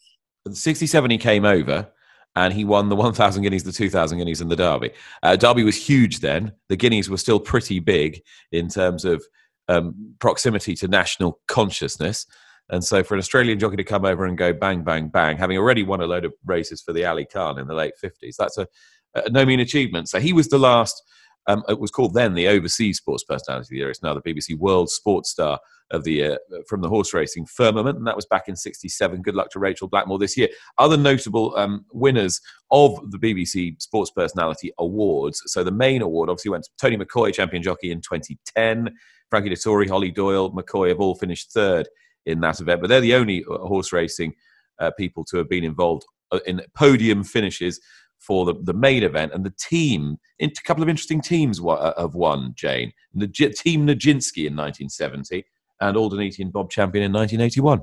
67, 0.50 1.11
he 1.11 1.19
came 1.19 1.45
over 1.45 1.88
and 2.37 2.53
he 2.53 2.64
won 2.64 2.88
the 2.88 2.97
1,000 2.97 3.43
guineas, 3.43 3.62
the 3.62 3.73
2,000 3.73 4.19
guineas, 4.19 4.41
and 4.41 4.50
the 4.50 4.57
Derby. 4.57 4.91
Uh, 5.23 5.37
Derby 5.37 5.62
was 5.62 5.76
huge 5.76 6.21
then. 6.21 6.53
The 6.69 6.76
guineas 6.76 7.09
were 7.09 7.17
still 7.17 7.41
pretty 7.41 7.79
big 7.79 8.23
in 8.53 8.69
terms 8.69 9.05
of 9.05 9.25
um, 9.69 10.14
proximity 10.19 10.75
to 10.76 10.88
national 10.88 11.41
consciousness. 11.47 12.26
And 12.71 12.83
so 12.83 13.03
for 13.05 13.14
an 13.14 13.19
Australian 13.19 13.59
jockey 13.59 13.76
to 13.76 13.85
come 13.85 14.05
over 14.05 14.25
and 14.25 14.37
go 14.37 14.53
bang, 14.53 14.83
bang, 14.83 15.09
bang, 15.09 15.37
having 15.37 15.59
already 15.59 15.83
won 15.83 16.00
a 16.00 16.07
load 16.07 16.25
of 16.25 16.33
races 16.45 16.83
for 16.83 16.93
the 16.93 17.05
Aly 17.05 17.26
Khan 17.26 17.59
in 17.59 17.67
the 17.67 17.75
late 17.75 17.95
50s, 18.03 18.37
that's 18.37 18.59
a, 18.59 18.67
a 19.14 19.31
no 19.31 19.45
mean 19.45 19.61
achievement. 19.61 20.09
So 20.09 20.19
he 20.19 20.33
was 20.33 20.49
the 20.49 20.59
last 20.59 21.03
um, 21.46 21.62
it 21.68 21.78
was 21.78 21.90
called 21.90 22.14
then 22.14 22.34
the 22.34 22.48
Overseas 22.48 22.98
Sports 22.98 23.24
Personality 23.24 23.64
of 23.64 23.68
the 23.68 23.76
Year. 23.76 23.90
It's 23.90 24.02
now 24.02 24.14
the 24.14 24.22
BBC 24.22 24.56
World 24.58 24.90
Sports 24.90 25.30
Star 25.30 25.58
of 25.90 26.04
the 26.04 26.12
Year 26.12 26.38
uh, 26.52 26.58
from 26.68 26.80
the 26.80 26.88
horse 26.88 27.12
racing 27.12 27.46
firmament, 27.46 27.98
and 27.98 28.06
that 28.06 28.16
was 28.16 28.26
back 28.26 28.48
in 28.48 28.56
'67. 28.56 29.22
Good 29.22 29.34
luck 29.34 29.50
to 29.50 29.58
Rachel 29.58 29.88
Blackmore 29.88 30.18
this 30.18 30.36
year. 30.36 30.48
Other 30.78 30.96
notable 30.96 31.54
um, 31.56 31.84
winners 31.92 32.40
of 32.70 33.10
the 33.10 33.18
BBC 33.18 33.80
Sports 33.80 34.10
Personality 34.10 34.72
Awards. 34.78 35.42
So 35.46 35.62
the 35.62 35.72
main 35.72 36.02
award 36.02 36.30
obviously 36.30 36.50
went 36.50 36.64
to 36.64 36.70
Tony 36.80 36.96
McCoy, 36.96 37.32
champion 37.32 37.62
jockey 37.62 37.90
in 37.90 38.00
2010. 38.00 38.94
Frankie 39.30 39.50
Dettori, 39.50 39.88
Hollie 39.88 40.12
Doyle, 40.12 40.50
McCoy 40.52 40.88
have 40.88 41.00
all 41.00 41.14
finished 41.14 41.52
third 41.52 41.88
in 42.26 42.40
that 42.40 42.60
event, 42.60 42.80
but 42.80 42.88
they're 42.88 43.00
the 43.00 43.14
only 43.14 43.44
uh, 43.50 43.58
horse 43.58 43.92
racing 43.92 44.34
uh, 44.78 44.90
people 44.92 45.24
to 45.24 45.36
have 45.36 45.48
been 45.48 45.64
involved 45.64 46.04
uh, 46.32 46.40
in 46.46 46.62
podium 46.74 47.22
finishes 47.22 47.80
for 48.26 48.45
the, 48.45 48.54
the 48.62 48.73
main 48.73 49.02
event, 49.02 49.33
and 49.35 49.45
the 49.45 49.54
team, 49.59 50.19
a 50.40 50.49
couple 50.64 50.83
of 50.83 50.88
interesting 50.88 51.21
teams 51.21 51.61
uh, 51.61 51.93
have 52.00 52.14
won, 52.14 52.52
Jane. 52.57 52.93
The 53.14 53.28
team 53.28 53.87
Nijinsky 53.87 54.47
in 54.47 54.57
1970 54.57 55.45
and 55.81 55.97
Aldaniti 55.97 56.50
Bob 56.50 56.71
Champion 56.71 57.04
in 57.04 57.12
1981. 57.12 57.83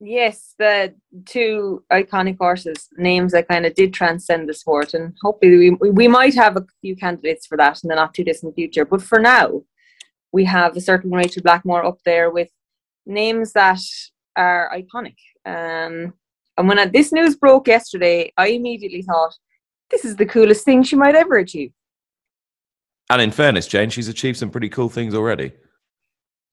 Yes, 0.00 0.54
the 0.58 0.94
two 1.24 1.82
iconic 1.92 2.36
horses, 2.38 2.88
names 2.96 3.32
that 3.32 3.48
kind 3.48 3.64
of 3.64 3.74
did 3.74 3.94
transcend 3.94 4.48
the 4.48 4.54
sport, 4.54 4.92
and 4.92 5.14
hopefully 5.22 5.76
we, 5.80 5.90
we 5.90 6.08
might 6.08 6.34
have 6.34 6.56
a 6.56 6.66
few 6.80 6.96
candidates 6.96 7.46
for 7.46 7.56
that 7.56 7.82
in 7.82 7.88
the 7.88 7.94
not 7.94 8.12
too 8.12 8.24
distant 8.24 8.54
future. 8.54 8.84
But 8.84 9.02
for 9.02 9.18
now, 9.18 9.62
we 10.32 10.44
have 10.44 10.76
a 10.76 10.80
certain 10.80 11.10
Rachel 11.10 11.42
Blackmore 11.42 11.84
up 11.84 11.98
there 12.04 12.30
with 12.30 12.50
names 13.06 13.52
that 13.52 13.80
are 14.36 14.70
iconic. 14.74 15.16
Um, 15.46 16.14
and 16.56 16.68
when 16.68 16.78
I, 16.78 16.86
this 16.86 17.12
news 17.12 17.36
broke 17.36 17.68
yesterday, 17.68 18.32
I 18.36 18.48
immediately 18.48 19.02
thought, 19.02 19.34
this 19.90 20.04
is 20.04 20.16
the 20.16 20.26
coolest 20.26 20.64
thing 20.64 20.82
she 20.82 20.96
might 20.96 21.14
ever 21.14 21.36
achieve. 21.36 21.72
And 23.10 23.20
in 23.20 23.30
fairness, 23.30 23.66
Jane, 23.66 23.90
she's 23.90 24.08
achieved 24.08 24.38
some 24.38 24.50
pretty 24.50 24.68
cool 24.68 24.88
things 24.88 25.14
already. 25.14 25.52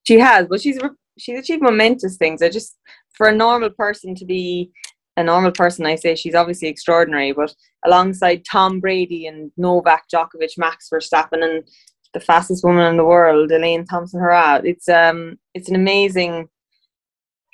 She 0.04 0.18
has, 0.18 0.46
but 0.48 0.60
she's 0.60 0.78
she's 1.18 1.38
achieved 1.38 1.62
momentous 1.62 2.16
things. 2.16 2.42
I 2.42 2.48
just, 2.48 2.76
for 3.14 3.28
a 3.28 3.34
normal 3.34 3.70
person 3.70 4.14
to 4.16 4.24
be 4.24 4.70
a 5.16 5.22
normal 5.22 5.52
person, 5.52 5.86
I 5.86 5.94
say 5.94 6.14
she's 6.14 6.34
obviously 6.34 6.68
extraordinary. 6.68 7.32
But 7.32 7.54
alongside 7.84 8.44
Tom 8.44 8.80
Brady 8.80 9.26
and 9.26 9.50
Novak 9.56 10.04
Djokovic, 10.12 10.58
Max 10.58 10.88
Verstappen, 10.92 11.42
and 11.44 11.64
the 12.12 12.20
fastest 12.20 12.64
woman 12.64 12.86
in 12.86 12.96
the 12.96 13.04
world, 13.04 13.50
Elaine 13.50 13.86
Thompson-Herah, 13.86 14.64
it's 14.64 14.88
um 14.88 15.38
it's 15.54 15.68
an 15.68 15.74
amazing 15.74 16.48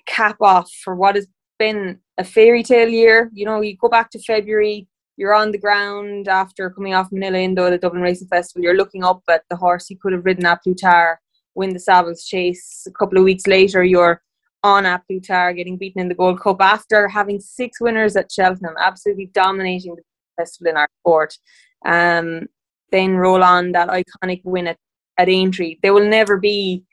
cap 0.06 0.38
off 0.40 0.70
for 0.82 0.96
what 0.96 1.14
has 1.14 1.26
been 1.58 1.98
a 2.18 2.24
fairy 2.24 2.62
tale 2.62 2.88
year. 2.88 3.30
You 3.32 3.44
know, 3.44 3.60
you 3.60 3.76
go 3.76 3.88
back 3.88 4.10
to 4.10 4.18
February, 4.20 4.86
you're 5.16 5.34
on 5.34 5.50
the 5.50 5.58
ground 5.58 6.28
after 6.28 6.70
coming 6.70 6.94
off 6.94 7.10
Manila 7.10 7.38
Indo, 7.38 7.70
the 7.70 7.78
Dublin 7.78 8.02
Racing 8.02 8.28
Festival, 8.28 8.62
you're 8.62 8.76
looking 8.76 9.04
up 9.04 9.22
at 9.28 9.42
the 9.50 9.56
horse 9.56 9.90
you 9.90 9.98
could 10.00 10.12
have 10.12 10.24
ridden 10.24 10.46
at 10.46 10.62
Plus 10.62 11.18
win 11.54 11.70
the 11.70 11.80
Savills 11.80 12.24
Chase. 12.24 12.86
A 12.86 12.92
couple 12.92 13.18
of 13.18 13.24
weeks 13.24 13.46
later, 13.46 13.82
you're 13.82 14.22
on 14.62 14.86
A 14.86 15.02
Plus 15.08 15.26
Tard, 15.26 15.56
getting 15.56 15.76
beaten 15.76 16.00
in 16.00 16.08
the 16.08 16.14
Gold 16.14 16.40
Cup 16.40 16.60
after 16.60 17.08
having 17.08 17.40
six 17.40 17.80
winners 17.80 18.16
at 18.16 18.30
Cheltenham, 18.30 18.74
absolutely 18.78 19.26
dominating 19.34 19.96
the 19.96 20.02
festival 20.36 20.70
in 20.70 20.76
our 20.76 20.88
sport. 21.00 21.36
Um, 21.84 22.46
then 22.92 23.16
roll 23.16 23.42
on 23.42 23.72
that 23.72 23.88
iconic 23.88 24.40
win 24.44 24.68
at, 24.68 24.78
at 25.18 25.28
Aintree. 25.28 25.76
There 25.82 25.92
will 25.92 26.08
never 26.08 26.38
be 26.38 26.84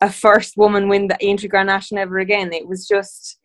a 0.00 0.10
first 0.10 0.56
woman 0.56 0.88
win 0.88 1.08
the 1.08 1.18
Aintree 1.20 1.48
Grand 1.48 1.68
National 1.68 2.02
ever 2.02 2.18
again. 2.18 2.52
It 2.52 2.66
was 2.66 2.88
just 2.88 3.38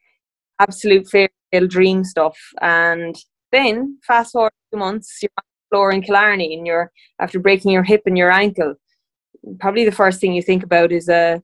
absolute 0.60 1.08
fairy 1.08 1.30
dream 1.68 2.04
stuff. 2.04 2.38
And 2.62 3.16
then 3.52 4.00
fast 4.06 4.32
forward 4.32 4.54
two 4.72 4.80
months, 4.80 5.20
you're 5.22 5.32
on 5.38 5.44
the 5.44 5.76
floor 5.76 5.92
in 5.92 6.02
Killarney 6.02 6.56
and 6.56 6.66
you're 6.66 6.92
after 7.20 7.40
breaking 7.40 7.72
your 7.72 7.84
hip 7.84 8.04
and 8.06 8.18
your 8.18 8.32
ankle. 8.32 8.76
Probably 9.60 9.86
the 9.86 9.92
first 9.92 10.22
thing 10.22 10.34
you 10.34 10.42
think 10.42 10.64
about 10.64 10.92
is 10.92 11.10
a 11.10 11.42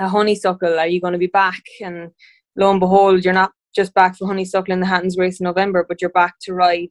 a 0.00 0.08
honeysuckle. 0.08 0.78
Are 0.78 0.86
you 0.86 1.00
going 1.00 1.12
to 1.12 1.18
be 1.18 1.26
back? 1.26 1.62
And 1.82 2.10
lo 2.56 2.70
and 2.70 2.80
behold, 2.80 3.24
you're 3.24 3.34
not 3.34 3.52
just 3.74 3.94
back 3.94 4.16
for 4.16 4.26
honeysuckle 4.26 4.72
in 4.72 4.80
the 4.80 4.86
Hattons 4.86 5.16
Grace 5.16 5.40
in 5.40 5.44
November, 5.44 5.84
but 5.88 6.00
you're 6.00 6.10
back 6.10 6.34
to 6.42 6.54
ride 6.54 6.88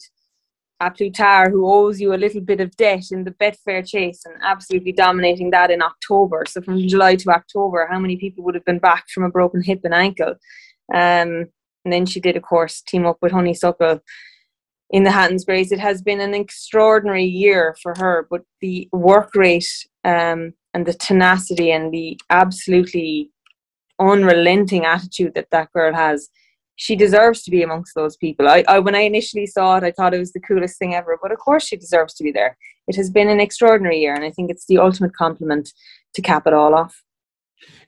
A 0.79 0.91
Plus 0.91 1.11
Tard, 1.13 1.51
who 1.51 1.69
owes 1.69 1.99
you 1.99 2.13
a 2.13 2.15
little 2.23 2.41
bit 2.41 2.61
of 2.61 2.75
debt 2.77 3.05
in 3.11 3.23
the 3.23 3.31
Betfair 3.31 3.85
Chase 3.85 4.23
and 4.25 4.35
absolutely 4.43 4.93
dominating 4.93 5.49
that 5.51 5.71
in 5.71 5.81
October. 5.81 6.45
So 6.47 6.61
from 6.61 6.87
July 6.87 7.15
to 7.17 7.29
October, 7.31 7.87
how 7.89 7.99
many 7.99 8.15
people 8.15 8.43
would 8.45 8.55
have 8.55 8.65
been 8.65 8.79
back 8.79 9.05
from 9.09 9.23
a 9.23 9.29
broken 9.29 9.61
hip 9.61 9.81
and 9.83 9.93
ankle? 9.93 10.35
Um, 10.93 11.47
and 11.85 11.93
then 11.93 12.05
she 12.05 12.19
did, 12.19 12.35
of 12.35 12.43
course, 12.43 12.81
team 12.81 13.05
up 13.05 13.17
with 13.21 13.31
Honeysuckle 13.31 14.01
in 14.91 15.03
the 15.03 15.11
Hattons 15.11 15.45
Grace. 15.45 15.71
It 15.71 15.79
has 15.79 16.01
been 16.01 16.19
an 16.19 16.33
extraordinary 16.33 17.25
year 17.25 17.75
for 17.81 17.93
her, 17.97 18.27
but 18.29 18.41
the 18.61 18.89
work 18.91 19.35
rate 19.35 19.69
um, 20.03 20.53
and 20.73 20.85
the 20.85 20.93
tenacity 20.93 21.71
and 21.71 21.93
the 21.93 22.19
absolutely 22.29 23.31
unrelenting 23.99 24.85
attitude 24.85 25.33
that 25.35 25.51
that 25.51 25.71
girl 25.73 25.93
has, 25.93 26.29
she 26.75 26.95
deserves 26.95 27.43
to 27.43 27.51
be 27.51 27.61
amongst 27.61 27.93
those 27.95 28.17
people. 28.17 28.47
I, 28.47 28.63
I, 28.67 28.79
when 28.79 28.95
I 28.95 29.01
initially 29.01 29.45
saw 29.45 29.77
it, 29.77 29.83
I 29.83 29.91
thought 29.91 30.13
it 30.13 30.19
was 30.19 30.33
the 30.33 30.39
coolest 30.39 30.79
thing 30.79 30.95
ever. 30.95 31.17
But 31.21 31.31
of 31.31 31.37
course, 31.37 31.65
she 31.65 31.77
deserves 31.77 32.13
to 32.15 32.23
be 32.23 32.31
there. 32.31 32.57
It 32.87 32.95
has 32.95 33.09
been 33.09 33.29
an 33.29 33.39
extraordinary 33.39 33.99
year, 33.99 34.15
and 34.15 34.23
I 34.23 34.31
think 34.31 34.49
it's 34.49 34.65
the 34.65 34.79
ultimate 34.79 35.15
compliment 35.15 35.71
to 36.15 36.21
cap 36.21 36.47
it 36.47 36.53
all 36.53 36.73
off. 36.73 37.03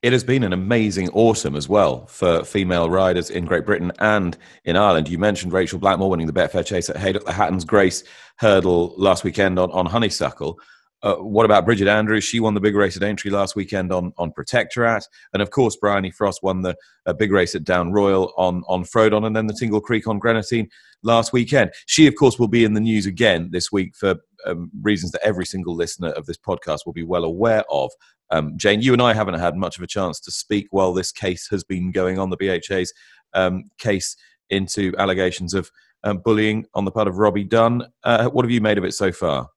It 0.01 0.13
has 0.13 0.23
been 0.23 0.43
an 0.43 0.53
amazing 0.53 1.09
autumn 1.09 1.55
as 1.55 1.69
well 1.69 2.05
for 2.07 2.43
female 2.43 2.89
riders 2.89 3.29
in 3.29 3.45
Great 3.45 3.65
Britain 3.65 3.91
and 3.99 4.37
in 4.65 4.75
Ireland. 4.75 5.09
You 5.09 5.17
mentioned 5.17 5.53
Rachel 5.53 5.79
Blackmore 5.79 6.09
winning 6.09 6.27
the 6.27 6.33
Betfair 6.33 6.65
Chase 6.65 6.89
at 6.89 6.97
Haydock, 6.97 7.25
the 7.25 7.33
Hattons 7.33 7.65
Grace 7.65 8.03
hurdle 8.37 8.93
last 8.97 9.23
weekend 9.23 9.59
on, 9.59 9.71
on 9.71 9.85
Honeysuckle. 9.85 10.59
Uh, 11.03 11.15
what 11.15 11.45
about 11.45 11.65
Bridget 11.65 11.87
Andrews? 11.87 12.23
She 12.23 12.39
won 12.39 12.53
the 12.53 12.59
big 12.59 12.75
race 12.75 12.95
at 12.95 13.01
Aintree 13.01 13.31
last 13.31 13.55
weekend 13.55 13.91
on, 13.91 14.13
on 14.19 14.31
Protectorat. 14.31 15.03
And 15.33 15.41
of 15.41 15.49
course, 15.49 15.75
Bryony 15.75 16.11
Frost 16.11 16.43
won 16.43 16.61
the 16.61 16.75
big 17.17 17.31
race 17.31 17.55
at 17.55 17.63
Down 17.63 17.91
Royal 17.91 18.31
on, 18.37 18.63
on 18.67 18.83
Frodon 18.83 19.25
and 19.25 19.35
then 19.35 19.47
the 19.47 19.53
Tingle 19.53 19.81
Creek 19.81 20.07
on 20.07 20.19
Greaneteen 20.19 20.69
last 21.01 21.33
weekend. 21.33 21.71
She, 21.87 22.05
of 22.05 22.13
course, 22.15 22.37
will 22.37 22.47
be 22.47 22.63
in 22.63 22.75
the 22.75 22.79
news 22.79 23.07
again 23.07 23.49
this 23.51 23.71
week 23.71 23.95
for 23.95 24.15
um, 24.45 24.69
reasons 24.81 25.11
that 25.11 25.25
every 25.25 25.45
single 25.45 25.75
listener 25.75 26.09
of 26.09 26.27
this 26.27 26.37
podcast 26.37 26.85
will 26.85 26.93
be 26.93 27.03
well 27.03 27.23
aware 27.23 27.63
of. 27.71 27.91
Um, 28.31 28.53
Jane, 28.57 28.81
you 28.81 28.93
and 28.93 29.01
I 29.01 29.13
haven't 29.13 29.39
had 29.39 29.55
much 29.55 29.77
of 29.77 29.83
a 29.83 29.87
chance 29.87 30.19
to 30.21 30.31
speak 30.31 30.67
while 30.71 30.93
this 30.93 31.11
case 31.11 31.47
has 31.51 31.63
been 31.63 31.91
going 31.91 32.17
on, 32.17 32.29
the 32.29 32.37
BHA's 32.37 32.93
um, 33.33 33.65
case 33.77 34.15
into 34.49 34.93
allegations 34.97 35.53
of 35.53 35.69
um, 36.03 36.17
bullying 36.17 36.65
on 36.73 36.85
the 36.85 36.91
part 36.91 37.07
of 37.07 37.17
Robbie 37.17 37.43
Dunn. 37.43 37.83
Uh, 38.03 38.29
what 38.29 38.45
have 38.45 38.51
you 38.51 38.61
made 38.61 38.77
of 38.77 38.83
it 38.83 38.93
so 38.93 39.11
far? 39.11 39.47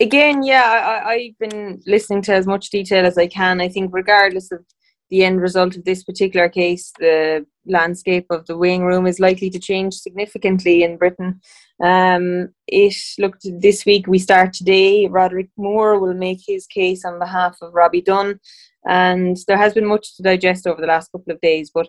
Again, 0.00 0.42
yeah, 0.42 1.02
I, 1.06 1.32
have 1.40 1.50
been 1.50 1.80
listening 1.86 2.20
to 2.22 2.34
as 2.34 2.46
much 2.46 2.70
detail 2.70 3.06
as 3.06 3.16
I 3.16 3.28
can. 3.28 3.60
I 3.60 3.68
think, 3.68 3.90
regardless 3.94 4.50
of 4.50 4.64
the 5.10 5.24
end 5.24 5.40
result 5.40 5.76
of 5.76 5.84
this 5.84 6.02
particular 6.02 6.48
case, 6.48 6.92
the 6.98 7.46
landscape 7.66 8.26
of 8.30 8.46
the 8.46 8.56
weighing 8.56 8.84
room 8.84 9.06
is 9.06 9.20
likely 9.20 9.50
to 9.50 9.58
change 9.58 9.94
significantly 9.94 10.82
in 10.82 10.96
Britain. 10.96 11.40
Um, 11.82 12.50
it 12.66 12.94
looked 13.18 13.46
this 13.60 13.84
week. 13.84 14.06
We 14.06 14.18
start 14.18 14.52
today. 14.52 15.06
Roderick 15.06 15.50
Moore 15.56 15.98
will 15.98 16.14
make 16.14 16.40
his 16.46 16.66
case 16.66 17.04
on 17.04 17.18
behalf 17.18 17.56
of 17.60 17.74
Robbie 17.74 18.02
Dunn, 18.02 18.40
and 18.86 19.36
there 19.46 19.58
has 19.58 19.74
been 19.74 19.86
much 19.86 20.16
to 20.16 20.22
digest 20.22 20.66
over 20.66 20.80
the 20.80 20.86
last 20.86 21.10
couple 21.12 21.32
of 21.32 21.40
days. 21.40 21.70
But 21.72 21.88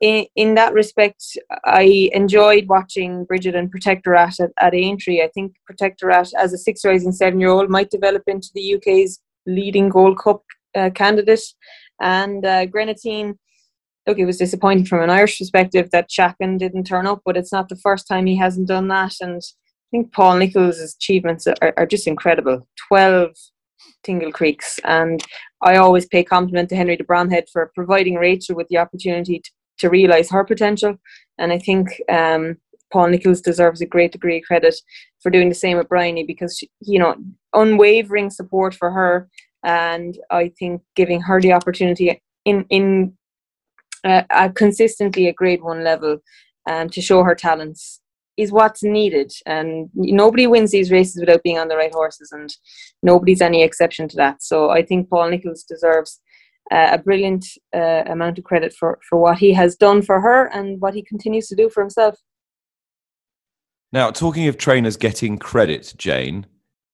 in, 0.00 0.26
in 0.34 0.54
that 0.54 0.72
respect, 0.72 1.22
I 1.64 2.10
enjoyed 2.12 2.68
watching 2.68 3.24
Bridget 3.24 3.54
and 3.54 3.72
Protectorat 3.72 4.40
at, 4.40 4.50
at 4.58 4.74
Aintree. 4.74 5.22
I 5.22 5.28
think 5.28 5.54
Protectorat, 5.70 6.32
as 6.38 6.52
a 6.52 6.58
six 6.58 6.84
rising 6.84 7.12
seven 7.12 7.40
year 7.40 7.50
old, 7.50 7.68
might 7.68 7.90
develop 7.90 8.22
into 8.26 8.48
the 8.54 8.76
UK's 8.76 9.20
leading 9.46 9.88
Gold 9.88 10.18
Cup 10.18 10.42
uh, 10.74 10.90
candidate. 10.90 11.42
And 12.00 12.44
uh, 12.44 12.66
Greaneteen, 12.66 13.38
look, 14.06 14.18
it 14.18 14.24
was 14.24 14.38
disappointing 14.38 14.86
from 14.86 15.02
an 15.02 15.10
Irish 15.10 15.38
perspective 15.38 15.90
that 15.90 16.08
Chapman 16.08 16.58
didn't 16.58 16.84
turn 16.84 17.06
up, 17.06 17.20
but 17.24 17.36
it's 17.36 17.52
not 17.52 17.68
the 17.68 17.76
first 17.76 18.08
time 18.08 18.26
he 18.26 18.36
hasn't 18.36 18.68
done 18.68 18.88
that. 18.88 19.14
And 19.20 19.36
I 19.36 19.88
think 19.90 20.12
Paul 20.12 20.36
Nicholls' 20.36 20.80
achievements 20.80 21.46
are, 21.46 21.74
are 21.76 21.86
just 21.86 22.06
incredible. 22.06 22.66
12 22.88 23.32
Tingle 24.02 24.32
Creeks. 24.32 24.78
And 24.84 25.22
I 25.62 25.76
always 25.76 26.06
pay 26.06 26.24
compliment 26.24 26.68
to 26.70 26.76
Henry 26.76 26.96
de 26.96 27.04
Bromhead 27.04 27.48
for 27.52 27.70
providing 27.74 28.14
Rachel 28.14 28.56
with 28.56 28.68
the 28.68 28.78
opportunity 28.78 29.40
to, 29.40 29.50
to 29.78 29.90
realise 29.90 30.30
her 30.30 30.44
potential. 30.44 30.96
And 31.38 31.52
I 31.52 31.58
think 31.58 31.88
um, 32.08 32.56
Paul 32.92 33.08
Nichols 33.08 33.40
deserves 33.40 33.80
a 33.80 33.86
great 33.86 34.12
degree 34.12 34.38
of 34.38 34.44
credit 34.44 34.74
for 35.22 35.30
doing 35.30 35.48
the 35.48 35.54
same 35.54 35.76
with 35.76 35.88
Bryony 35.88 36.24
because, 36.24 36.56
she, 36.58 36.70
you 36.80 36.98
know, 36.98 37.16
unwavering 37.52 38.30
support 38.30 38.74
for 38.74 38.90
her 38.90 39.28
and 39.62 40.18
I 40.30 40.52
think 40.58 40.82
giving 40.96 41.20
her 41.22 41.40
the 41.40 41.52
opportunity 41.52 42.22
in 42.44 42.64
in 42.70 43.14
uh, 44.04 44.22
uh, 44.30 44.48
consistently 44.50 45.28
at 45.28 45.36
grade 45.36 45.62
one 45.62 45.84
level 45.84 46.18
um, 46.68 46.88
to 46.90 47.02
show 47.02 47.22
her 47.22 47.34
talents 47.34 48.00
is 48.36 48.52
what's 48.52 48.82
needed. 48.82 49.30
And 49.44 49.90
nobody 49.94 50.46
wins 50.46 50.70
these 50.70 50.90
races 50.90 51.20
without 51.20 51.42
being 51.42 51.58
on 51.58 51.68
the 51.68 51.76
right 51.76 51.92
horses, 51.92 52.32
and 52.32 52.54
nobody's 53.02 53.42
any 53.42 53.62
exception 53.62 54.08
to 54.08 54.16
that. 54.16 54.42
So 54.42 54.70
I 54.70 54.82
think 54.82 55.10
Paul 55.10 55.30
Nicholls 55.30 55.64
deserves 55.64 56.20
uh, 56.70 56.88
a 56.92 56.98
brilliant 56.98 57.46
uh, 57.74 58.04
amount 58.06 58.38
of 58.38 58.44
credit 58.44 58.72
for, 58.72 58.98
for 59.08 59.18
what 59.18 59.38
he 59.38 59.52
has 59.52 59.76
done 59.76 60.02
for 60.02 60.20
her 60.20 60.46
and 60.46 60.80
what 60.80 60.94
he 60.94 61.02
continues 61.02 61.48
to 61.48 61.56
do 61.56 61.68
for 61.68 61.82
himself. 61.82 62.16
Now, 63.92 64.12
talking 64.12 64.46
of 64.46 64.56
trainers 64.56 64.96
getting 64.96 65.36
credit, 65.36 65.94
Jane, 65.98 66.46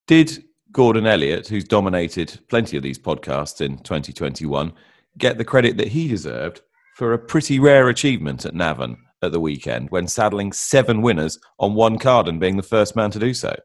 did 0.06 0.44
Gordon 0.76 1.06
Elliott, 1.06 1.48
who's 1.48 1.64
dominated 1.64 2.38
plenty 2.50 2.76
of 2.76 2.82
these 2.82 2.98
podcasts 2.98 3.62
in 3.62 3.78
2021, 3.78 4.74
get 5.16 5.38
the 5.38 5.44
credit 5.44 5.78
that 5.78 5.88
he 5.88 6.06
deserved 6.06 6.60
for 6.96 7.14
a 7.14 7.18
pretty 7.18 7.58
rare 7.58 7.88
achievement 7.88 8.44
at 8.44 8.54
Navan 8.54 8.98
at 9.22 9.32
the 9.32 9.40
weekend 9.40 9.90
when 9.90 10.06
saddling 10.06 10.52
seven 10.52 11.00
winners 11.00 11.38
on 11.58 11.72
one 11.72 11.98
card 11.98 12.28
and 12.28 12.38
being 12.38 12.58
the 12.58 12.62
first 12.62 12.94
man 12.94 13.10
to 13.12 13.18
do 13.18 13.32
so. 13.32 13.56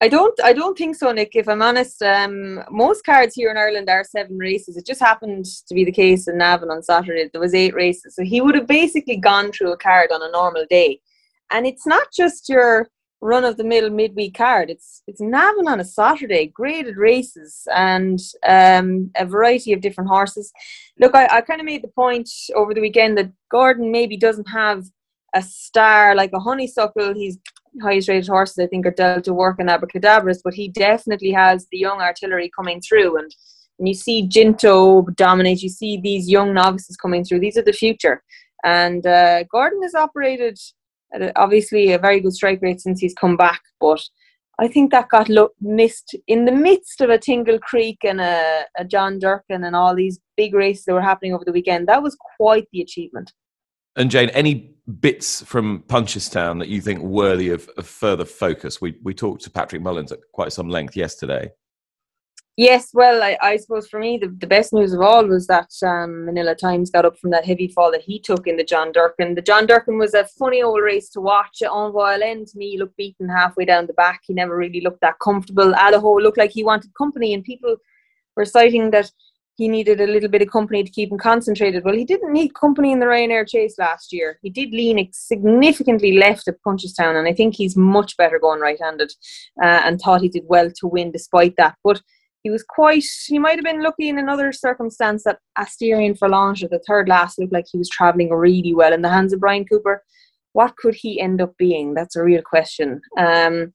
I 0.00 0.08
don't. 0.08 0.34
I 0.42 0.54
don't 0.54 0.78
think 0.78 0.96
so, 0.96 1.12
Nick. 1.12 1.32
If 1.36 1.46
I'm 1.46 1.60
honest, 1.60 2.00
um, 2.02 2.64
most 2.70 3.04
cards 3.04 3.34
here 3.34 3.50
in 3.50 3.58
Ireland 3.58 3.90
are 3.90 4.02
seven 4.02 4.38
races. 4.38 4.78
It 4.78 4.86
just 4.86 5.00
happened 5.00 5.44
to 5.68 5.74
be 5.74 5.84
the 5.84 5.92
case 5.92 6.26
in 6.26 6.38
Navan 6.38 6.70
on 6.70 6.82
Saturday. 6.82 7.28
There 7.30 7.40
was 7.40 7.54
eight 7.54 7.74
races, 7.74 8.16
so 8.16 8.24
he 8.24 8.40
would 8.40 8.54
have 8.54 8.66
basically 8.66 9.18
gone 9.18 9.52
through 9.52 9.72
a 9.74 9.76
card 9.76 10.10
on 10.10 10.22
a 10.22 10.32
normal 10.32 10.64
day. 10.70 11.02
And 11.50 11.66
it's 11.66 11.86
not 11.86 12.06
just 12.16 12.48
your 12.48 12.88
run 13.24 13.44
of 13.44 13.56
the 13.56 13.64
mill 13.64 13.88
midweek 13.88 14.34
card. 14.36 14.68
It's 14.68 15.02
it's 15.06 15.20
Navan 15.20 15.66
on 15.66 15.80
a 15.80 15.84
Saturday, 15.84 16.46
graded 16.46 16.96
races, 16.96 17.66
and 17.74 18.20
um, 18.46 19.10
a 19.16 19.24
variety 19.24 19.72
of 19.72 19.80
different 19.80 20.10
horses. 20.10 20.52
Look, 21.00 21.14
I, 21.14 21.26
I 21.30 21.40
kind 21.40 21.60
of 21.60 21.64
made 21.64 21.82
the 21.82 21.88
point 22.02 22.28
over 22.54 22.74
the 22.74 22.82
weekend 22.82 23.16
that 23.16 23.32
Gordon 23.50 23.90
maybe 23.90 24.16
doesn't 24.18 24.48
have 24.50 24.84
a 25.34 25.42
star 25.42 26.14
like 26.14 26.32
a 26.34 26.38
honeysuckle. 26.38 27.14
He's 27.14 27.38
highest 27.82 28.08
rated 28.08 28.28
horses, 28.28 28.58
I 28.58 28.66
think, 28.66 28.86
are 28.86 28.90
Delta 28.90 29.32
Work 29.32 29.56
and 29.58 29.70
Abacadabras, 29.70 30.40
but 30.44 30.54
he 30.54 30.68
definitely 30.68 31.32
has 31.32 31.66
the 31.72 31.78
young 31.78 32.00
artillery 32.00 32.50
coming 32.54 32.80
through. 32.80 33.18
And 33.18 33.34
when 33.78 33.86
you 33.86 33.94
see 33.94 34.28
Ginto 34.28 35.14
dominate, 35.16 35.62
you 35.62 35.70
see 35.70 35.96
these 35.96 36.28
young 36.28 36.52
novices 36.52 36.96
coming 36.96 37.24
through. 37.24 37.40
These 37.40 37.56
are 37.56 37.62
the 37.62 37.72
future. 37.72 38.22
And 38.64 39.06
uh, 39.06 39.44
Gordon 39.44 39.82
has 39.82 39.94
operated 39.94 40.58
obviously 41.36 41.92
a 41.92 41.98
very 41.98 42.20
good 42.20 42.32
strike 42.32 42.60
rate 42.62 42.80
since 42.80 43.00
he's 43.00 43.14
come 43.14 43.36
back, 43.36 43.60
but 43.80 44.02
I 44.58 44.68
think 44.68 44.92
that 44.92 45.08
got 45.08 45.28
lo- 45.28 45.50
missed 45.60 46.14
in 46.28 46.44
the 46.44 46.52
midst 46.52 47.00
of 47.00 47.10
a 47.10 47.18
Tingle 47.18 47.58
Creek 47.58 47.98
and 48.04 48.20
a, 48.20 48.64
a 48.78 48.84
John 48.84 49.18
Durkan 49.18 49.66
and 49.66 49.74
all 49.74 49.94
these 49.94 50.20
big 50.36 50.54
races 50.54 50.84
that 50.84 50.94
were 50.94 51.02
happening 51.02 51.34
over 51.34 51.44
the 51.44 51.52
weekend. 51.52 51.88
That 51.88 52.02
was 52.02 52.16
quite 52.36 52.68
the 52.72 52.80
achievement. 52.80 53.32
And 53.96 54.10
Jane, 54.10 54.28
any 54.30 54.76
bits 55.00 55.42
from 55.42 55.84
Punchestown 55.86 56.58
that 56.58 56.68
you 56.68 56.80
think 56.80 57.00
worthy 57.00 57.50
of, 57.50 57.68
of 57.76 57.86
further 57.86 58.24
focus? 58.24 58.80
We 58.80 58.96
we 59.02 59.14
talked 59.14 59.42
to 59.44 59.50
Patrick 59.50 59.82
Mullins 59.82 60.12
at 60.12 60.20
quite 60.32 60.52
some 60.52 60.68
length 60.68 60.96
yesterday. 60.96 61.50
Yes, 62.56 62.90
well, 62.94 63.20
I, 63.20 63.36
I 63.42 63.56
suppose 63.56 63.88
for 63.88 63.98
me, 63.98 64.16
the, 64.16 64.28
the 64.28 64.46
best 64.46 64.72
news 64.72 64.92
of 64.92 65.00
all 65.00 65.26
was 65.26 65.48
that 65.48 65.70
um, 65.84 66.26
Manila 66.26 66.54
Times 66.54 66.88
got 66.88 67.04
up 67.04 67.18
from 67.18 67.30
that 67.30 67.44
heavy 67.44 67.66
fall 67.66 67.90
that 67.90 68.02
he 68.02 68.20
took 68.20 68.46
in 68.46 68.56
the 68.56 68.62
John 68.62 68.92
Durkan. 68.92 69.34
The 69.34 69.42
John 69.42 69.66
Durkan 69.66 69.98
was 69.98 70.14
a 70.14 70.24
funny 70.38 70.62
old 70.62 70.80
race 70.80 71.10
to 71.10 71.20
watch. 71.20 71.62
Envoi 71.62 72.14
Allen 72.14 72.46
to 72.46 72.56
me 72.56 72.78
looked 72.78 72.96
beaten 72.96 73.28
halfway 73.28 73.64
down 73.64 73.88
the 73.88 73.92
back. 73.94 74.20
He 74.24 74.34
never 74.34 74.56
really 74.56 74.80
looked 74.80 75.00
that 75.00 75.18
comfortable. 75.18 75.72
Allaho 75.72 76.22
looked 76.22 76.38
like 76.38 76.52
he 76.52 76.62
wanted 76.62 76.94
company, 76.94 77.34
and 77.34 77.42
people 77.42 77.74
were 78.36 78.44
citing 78.44 78.92
that 78.92 79.10
he 79.56 79.66
needed 79.66 80.00
a 80.00 80.06
little 80.06 80.28
bit 80.28 80.42
of 80.42 80.50
company 80.50 80.84
to 80.84 80.90
keep 80.90 81.10
him 81.10 81.18
concentrated. 81.18 81.84
Well, 81.84 81.96
he 81.96 82.04
didn't 82.04 82.32
need 82.32 82.54
company 82.54 82.92
in 82.92 83.00
the 83.00 83.06
Ryanair 83.06 83.48
chase 83.48 83.78
last 83.78 84.12
year. 84.12 84.38
He 84.42 84.50
did 84.50 84.70
lean 84.70 85.08
significantly 85.12 86.18
left 86.18 86.46
at 86.46 86.62
Punchestown, 86.64 87.16
and 87.16 87.26
I 87.26 87.32
think 87.32 87.56
he's 87.56 87.76
much 87.76 88.16
better 88.16 88.38
going 88.38 88.60
right 88.60 88.80
handed 88.80 89.12
uh, 89.60 89.82
and 89.84 90.00
thought 90.00 90.22
he 90.22 90.28
did 90.28 90.44
well 90.46 90.70
to 90.70 90.86
win 90.86 91.10
despite 91.10 91.56
that. 91.56 91.76
But 91.82 92.00
he 92.44 92.50
was 92.50 92.62
quite 92.62 93.02
he 93.26 93.38
might 93.38 93.56
have 93.56 93.64
been 93.64 93.82
lucky 93.82 94.08
in 94.08 94.18
another 94.18 94.52
circumstance 94.52 95.24
that 95.24 95.38
Asterion 95.58 96.12
at 96.62 96.70
the 96.70 96.82
third 96.86 97.08
last 97.08 97.38
looked 97.38 97.54
like 97.54 97.64
he 97.72 97.78
was 97.78 97.88
travelling 97.88 98.30
really 98.30 98.74
well 98.74 98.92
in 98.92 99.02
the 99.02 99.08
hands 99.08 99.32
of 99.32 99.40
Bryan 99.40 99.64
Cooper. 99.64 100.02
What 100.52 100.76
could 100.76 100.94
he 100.94 101.18
end 101.18 101.40
up 101.40 101.56
being? 101.58 101.94
That's 101.94 102.16
a 102.16 102.22
real 102.22 102.42
question. 102.42 103.00
Um, 103.18 103.72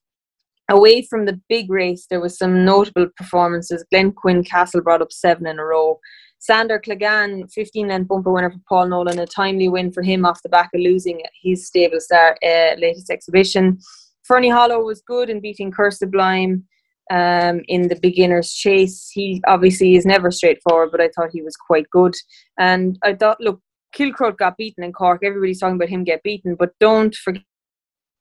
away 0.69 1.01
from 1.01 1.25
the 1.25 1.41
big 1.49 1.71
race, 1.71 2.05
there 2.09 2.21
was 2.21 2.37
some 2.37 2.63
notable 2.63 3.07
performances. 3.17 3.83
Glen 3.91 4.11
Quinn 4.11 4.43
Castle 4.43 4.81
brought 4.81 5.01
up 5.01 5.11
seven 5.11 5.47
in 5.47 5.59
a 5.59 5.65
row. 5.65 5.99
Sandor 6.37 6.79
Clegane, 6.79 7.51
15 7.51 7.87
length 7.87 8.07
bumper 8.07 8.31
winner 8.31 8.51
for 8.51 8.61
Paul 8.69 8.87
Nolan, 8.87 9.19
a 9.19 9.25
timely 9.25 9.67
win 9.67 9.91
for 9.91 10.03
him 10.03 10.25
off 10.25 10.43
the 10.43 10.47
back 10.47 10.69
of 10.73 10.79
losing 10.79 11.21
his 11.41 11.67
stable 11.67 11.99
star 11.99 12.37
uh, 12.43 12.75
latest 12.77 13.09
exhibition. 13.09 13.79
Ferny 14.23 14.49
Hollow 14.49 14.81
was 14.83 15.01
good 15.01 15.29
in 15.29 15.41
beating 15.41 15.71
Coeur 15.71 15.91
Sublime 15.91 16.65
um, 17.09 17.61
in 17.67 17.87
the 17.87 17.99
beginner's 18.01 18.53
chase. 18.53 19.09
He 19.11 19.41
obviously 19.47 19.95
is 19.95 20.05
never 20.05 20.31
straightforward, 20.31 20.91
but 20.91 21.01
I 21.01 21.09
thought 21.09 21.31
he 21.31 21.41
was 21.41 21.55
quite 21.55 21.89
good. 21.91 22.15
And 22.57 22.97
I 23.03 23.13
thought, 23.13 23.41
look, 23.41 23.61
Kilcruit 23.95 24.37
got 24.37 24.57
beaten 24.57 24.83
in 24.83 24.93
Cork. 24.93 25.21
Everybody's 25.23 25.59
talking 25.59 25.75
about 25.75 25.89
him 25.89 26.03
get 26.03 26.23
beaten, 26.23 26.55
but 26.55 26.71
don't 26.79 27.15
forget 27.15 27.43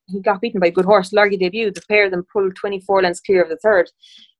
he 0.08 0.20
got 0.20 0.40
beaten 0.40 0.60
by 0.60 0.68
a 0.68 0.70
good 0.70 0.86
horse. 0.86 1.10
Largy 1.10 1.38
debut. 1.38 1.70
The 1.70 1.82
pair 1.88 2.06
of 2.06 2.10
them 2.10 2.24
pulled 2.32 2.56
24 2.56 3.02
lengths 3.02 3.20
clear 3.20 3.42
of 3.42 3.50
the 3.50 3.58
third. 3.58 3.90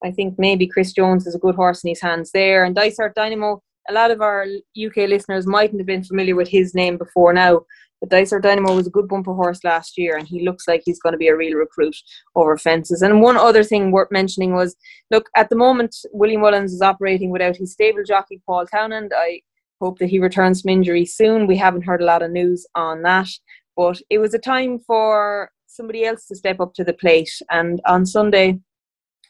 I 0.03 0.11
think 0.11 0.39
maybe 0.39 0.67
Chris 0.67 0.93
Jones 0.93 1.27
is 1.27 1.35
a 1.35 1.39
good 1.39 1.55
horse 1.55 1.85
in 1.85 1.89
his 1.89 2.01
hands 2.01 2.31
there. 2.33 2.65
And 2.65 2.75
Dysart 2.75 3.15
Dynamo, 3.15 3.63
a 3.89 3.93
lot 3.93 4.11
of 4.11 4.21
our 4.21 4.47
UK 4.83 4.97
listeners 5.09 5.47
mightn't 5.47 5.81
have 5.81 5.87
been 5.87 6.05
familiar 6.05 6.35
with 6.35 6.49
his 6.49 6.75
name 6.75 6.97
before 6.97 7.33
now. 7.33 7.61
But 8.01 8.11
Dysart 8.11 8.43
Dynamo 8.43 8.77
was 8.77 8.87
a 8.87 8.91
good 8.91 9.09
bumper 9.09 9.35
horse 9.35 9.65
last 9.65 9.99
year, 9.99 10.17
and 10.17 10.27
he 10.27 10.45
looks 10.45 10.69
like 10.69 10.83
he's 10.85 11.01
going 11.01 11.13
to 11.13 11.19
be 11.19 11.29
a 11.29 11.37
real 11.37 11.57
recruit 11.57 11.97
over 12.37 12.57
fences. 12.57 13.03
And 13.03 13.21
one 13.21 13.37
other 13.37 13.65
thing 13.65 13.91
worth 13.91 14.11
mentioning 14.11 14.55
was 14.55 14.77
look, 15.11 15.29
at 15.37 15.51
the 15.51 15.57
moment, 15.57 15.97
William 16.13 16.43
Mullins 16.43 16.73
is 16.73 16.83
operating 16.83 17.31
without 17.31 17.57
his 17.57 17.73
stable 17.73 18.05
jockey, 18.07 18.41
Paul 18.47 18.67
Townend. 18.67 19.13
I 19.17 19.43
hope 19.81 19.99
that 19.99 20.11
he 20.11 20.19
returns 20.19 20.63
from 20.63 20.71
injury 20.71 21.05
soon. 21.05 21.47
We 21.47 21.57
haven't 21.57 21.85
heard 21.85 22.03
a 22.03 22.07
lot 22.07 22.23
of 22.23 22.31
news 22.31 22.67
on 22.75 23.03
that, 23.03 23.29
but 23.77 24.01
it 24.11 24.19
was 24.19 24.35
a 24.35 24.39
time 24.39 24.79
for 24.79 25.51
somebody 25.67 26.05
else 26.05 26.27
to 26.27 26.37
step 26.37 26.61
up 26.61 26.75
to 26.75 26.85
the 26.85 26.93
plate. 26.93 27.31
And 27.51 27.81
on 27.87 28.07
Sunday, 28.07 28.61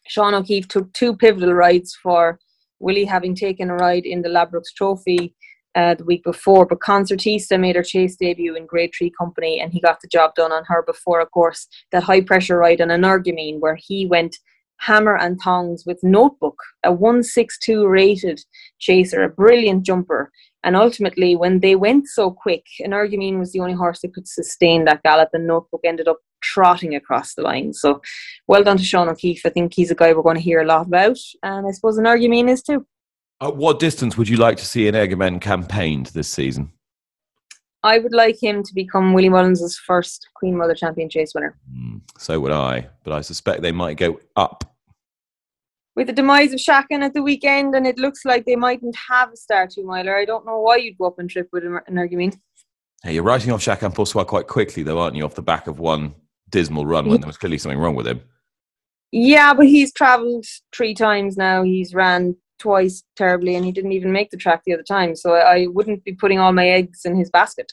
Sean 0.06 0.34
O'Keeffe 0.34 0.68
took 0.68 0.92
two 0.92 1.16
pivotal 1.16 1.52
rides 1.52 1.94
for 2.02 2.38
Willie, 2.80 3.04
having 3.04 3.34
taken 3.34 3.70
a 3.70 3.74
ride 3.74 4.06
in 4.06 4.22
the 4.22 4.28
Ladbrokes 4.28 4.72
Trophy 4.74 5.34
uh, 5.74 5.94
the 5.94 6.04
week 6.04 6.24
before. 6.24 6.66
But 6.66 6.80
Concertista 6.80 7.58
made 7.58 7.76
her 7.76 7.82
chase 7.82 8.16
debut 8.16 8.54
in 8.54 8.66
Grade 8.66 8.92
3 8.96 9.10
company 9.18 9.60
and 9.60 9.72
he 9.72 9.80
got 9.80 10.00
the 10.00 10.08
job 10.08 10.34
done 10.34 10.52
on 10.52 10.64
her 10.66 10.82
before, 10.82 11.20
of 11.20 11.30
course, 11.30 11.68
that 11.92 12.02
high 12.02 12.20
pressure 12.20 12.58
ride 12.58 12.80
on 12.80 12.88
Energumene 12.88 13.60
where 13.60 13.76
he 13.76 14.06
went 14.06 14.36
hammer 14.78 15.16
and 15.16 15.40
tongs 15.42 15.84
with 15.86 15.98
Notebook, 16.02 16.56
a 16.84 16.92
162 16.92 17.86
rated 17.86 18.40
chaser, 18.78 19.22
a 19.22 19.28
brilliant 19.28 19.84
jumper. 19.84 20.30
And 20.64 20.76
ultimately, 20.76 21.36
when 21.36 21.60
they 21.60 21.76
went 21.76 22.08
so 22.08 22.30
quick, 22.30 22.64
Energumene 22.80 23.38
was 23.38 23.52
the 23.52 23.60
only 23.60 23.74
horse 23.74 24.00
that 24.00 24.14
could 24.14 24.26
sustain 24.26 24.84
that 24.84 25.02
gallop, 25.02 25.30
and 25.32 25.46
Notebook 25.46 25.80
ended 25.84 26.08
up 26.08 26.18
trotting 26.42 26.94
across 26.94 27.34
the 27.34 27.42
line. 27.42 27.72
So, 27.72 28.00
well 28.48 28.64
done 28.64 28.76
to 28.76 28.84
Sean 28.84 29.08
O'Keeffe. 29.08 29.46
I 29.46 29.50
think 29.50 29.72
he's 29.74 29.90
a 29.90 29.94
guy 29.94 30.12
we're 30.12 30.22
going 30.22 30.36
to 30.36 30.42
hear 30.42 30.60
a 30.60 30.66
lot 30.66 30.86
about, 30.86 31.18
and 31.42 31.66
I 31.66 31.70
suppose 31.70 31.98
Energumene 31.98 32.48
is 32.48 32.62
too. 32.62 32.86
At 33.40 33.56
what 33.56 33.78
distance 33.78 34.16
would 34.16 34.28
you 34.28 34.36
like 34.36 34.56
to 34.56 34.66
see 34.66 34.90
Energumene 34.90 35.40
campaigned 35.40 36.06
this 36.06 36.28
season? 36.28 36.72
I 37.84 37.98
would 37.98 38.12
like 38.12 38.42
him 38.42 38.64
to 38.64 38.74
become 38.74 39.12
Willie 39.12 39.28
Mullins' 39.28 39.78
first 39.78 40.28
Queen 40.34 40.56
Mother 40.56 40.74
Champion 40.74 41.08
Chase 41.08 41.32
winner. 41.34 41.56
Mm, 41.72 42.00
so 42.18 42.40
would 42.40 42.50
I, 42.50 42.88
but 43.04 43.12
I 43.12 43.20
suspect 43.20 43.62
they 43.62 43.70
might 43.70 43.96
go 43.96 44.18
up. 44.34 44.64
With 45.94 46.08
the 46.08 46.12
demise 46.12 46.52
of 46.52 46.58
Shakan 46.58 47.02
at 47.02 47.14
the 47.14 47.22
weekend, 47.22 47.76
and 47.76 47.86
it 47.86 47.98
looks 47.98 48.24
like 48.24 48.44
they 48.44 48.56
mightn't 48.56 48.96
have 49.08 49.32
a 49.32 49.36
star 49.36 49.68
two 49.68 49.84
miler, 49.84 50.16
I 50.16 50.24
don't 50.24 50.44
know 50.44 50.60
why 50.60 50.76
you'd 50.76 50.98
go 50.98 51.06
up 51.06 51.20
and 51.20 51.30
trip 51.30 51.48
with 51.52 51.62
Energumene. 51.62 52.38
Hey, 53.04 53.14
you're 53.14 53.22
writing 53.22 53.52
off 53.52 53.66
and 53.68 53.94
Poursois 53.94 54.26
quite 54.26 54.48
quickly, 54.48 54.82
though, 54.82 54.98
aren't 54.98 55.14
you? 55.14 55.24
Off 55.24 55.36
the 55.36 55.42
back 55.42 55.68
of 55.68 55.78
one 55.78 56.14
dismal 56.50 56.86
run 56.86 57.08
when 57.08 57.20
there 57.20 57.28
was 57.28 57.36
clearly 57.36 57.58
something 57.58 57.78
wrong 57.78 57.94
with 57.94 58.08
him. 58.08 58.20
Yeah, 59.12 59.54
but 59.54 59.66
he's 59.66 59.92
travelled 59.92 60.46
three 60.74 60.94
times 60.94 61.36
now. 61.36 61.62
He's 61.62 61.94
ran 61.94 62.36
twice 62.58 63.02
terribly, 63.16 63.54
and 63.54 63.64
he 63.64 63.72
didn't 63.72 63.92
even 63.92 64.12
make 64.12 64.30
the 64.30 64.36
track 64.36 64.62
the 64.64 64.74
other 64.74 64.82
time. 64.82 65.14
So 65.16 65.34
I 65.34 65.66
wouldn't 65.68 66.04
be 66.04 66.14
putting 66.14 66.38
all 66.38 66.52
my 66.52 66.68
eggs 66.68 67.04
in 67.04 67.16
his 67.16 67.30
basket. 67.30 67.72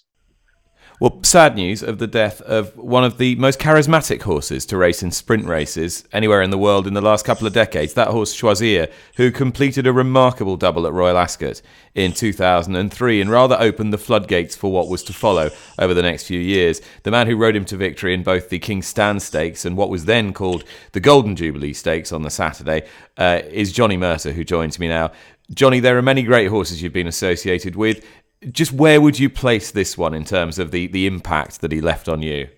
Well, 0.98 1.20
sad 1.24 1.58
news 1.58 1.84
of 1.84 1.98
the 1.98 2.08
death 2.08 2.40
of 2.44 2.78
one 2.78 3.04
of 3.04 3.18
the 3.18 3.36
most 3.36 3.60
charismatic 3.60 4.22
horses 4.22 4.66
to 4.68 4.78
race 4.78 5.04
in 5.04 5.12
sprint 5.12 5.46
races 5.46 6.06
anywhere 6.14 6.42
in 6.42 6.52
the 6.52 6.58
world 6.58 6.88
in 6.88 6.94
the 6.94 7.02
last 7.02 7.26
couple 7.26 7.46
of 7.46 7.52
decades. 7.52 7.96
That 7.96 8.08
horse, 8.08 8.34
Choisir, 8.34 8.90
who 9.18 9.30
completed 9.30 9.88
a 9.88 9.92
remarkable 9.92 10.56
double 10.56 10.88
at 10.88 10.94
Royal 10.94 11.18
Ascot 11.18 11.62
in 11.96 12.14
2003 12.14 13.20
and 13.20 13.30
rather 13.30 13.58
opened 13.60 13.92
the 13.92 13.98
floodgates 13.98 14.56
for 14.56 14.72
what 14.72 14.88
was 14.88 15.04
to 15.04 15.14
follow 15.14 15.50
over 15.78 15.94
the 15.94 16.02
next 16.02 16.28
few 16.28 16.40
years. 16.40 16.80
The 17.04 17.12
man 17.12 17.28
who 17.28 17.36
rode 17.36 17.58
him 17.58 17.66
to 17.66 17.76
victory 17.76 18.14
in 18.14 18.24
both 18.24 18.48
the 18.48 18.60
King's 18.60 18.88
Stand 18.88 19.22
Stakes 19.22 19.66
and 19.66 19.76
what 19.76 19.90
was 19.90 20.06
then 20.06 20.32
called 20.32 20.64
the 20.94 21.02
Golden 21.02 21.36
Jubilee 21.36 21.74
Stakes 21.74 22.14
on 22.14 22.22
the 22.22 22.30
Saturday 22.30 22.88
uh, 23.18 23.42
is 23.50 23.74
Johnny 23.74 23.98
Murtagh, 23.98 24.32
who 24.32 24.46
joins 24.46 24.80
me 24.80 24.88
now. 24.88 25.12
Johnny, 25.54 25.82
there 25.82 25.98
are 25.98 26.02
many 26.02 26.24
great 26.24 26.48
horses 26.48 26.82
you've 26.82 26.94
been 26.94 27.06
associated 27.06 27.76
with 27.76 28.04
just 28.52 28.72
where 28.72 29.02
would 29.02 29.20
you 29.20 29.30
place 29.30 29.72
this 29.72 29.98
one 29.98 30.14
in 30.14 30.26
terms 30.26 30.60
of 30.60 30.72
the, 30.72 30.88
the 30.88 31.08
impact 31.08 31.62
that 31.62 31.72
he 31.72 31.82
left 31.82 32.08
on 32.08 32.22
you? 32.22 32.50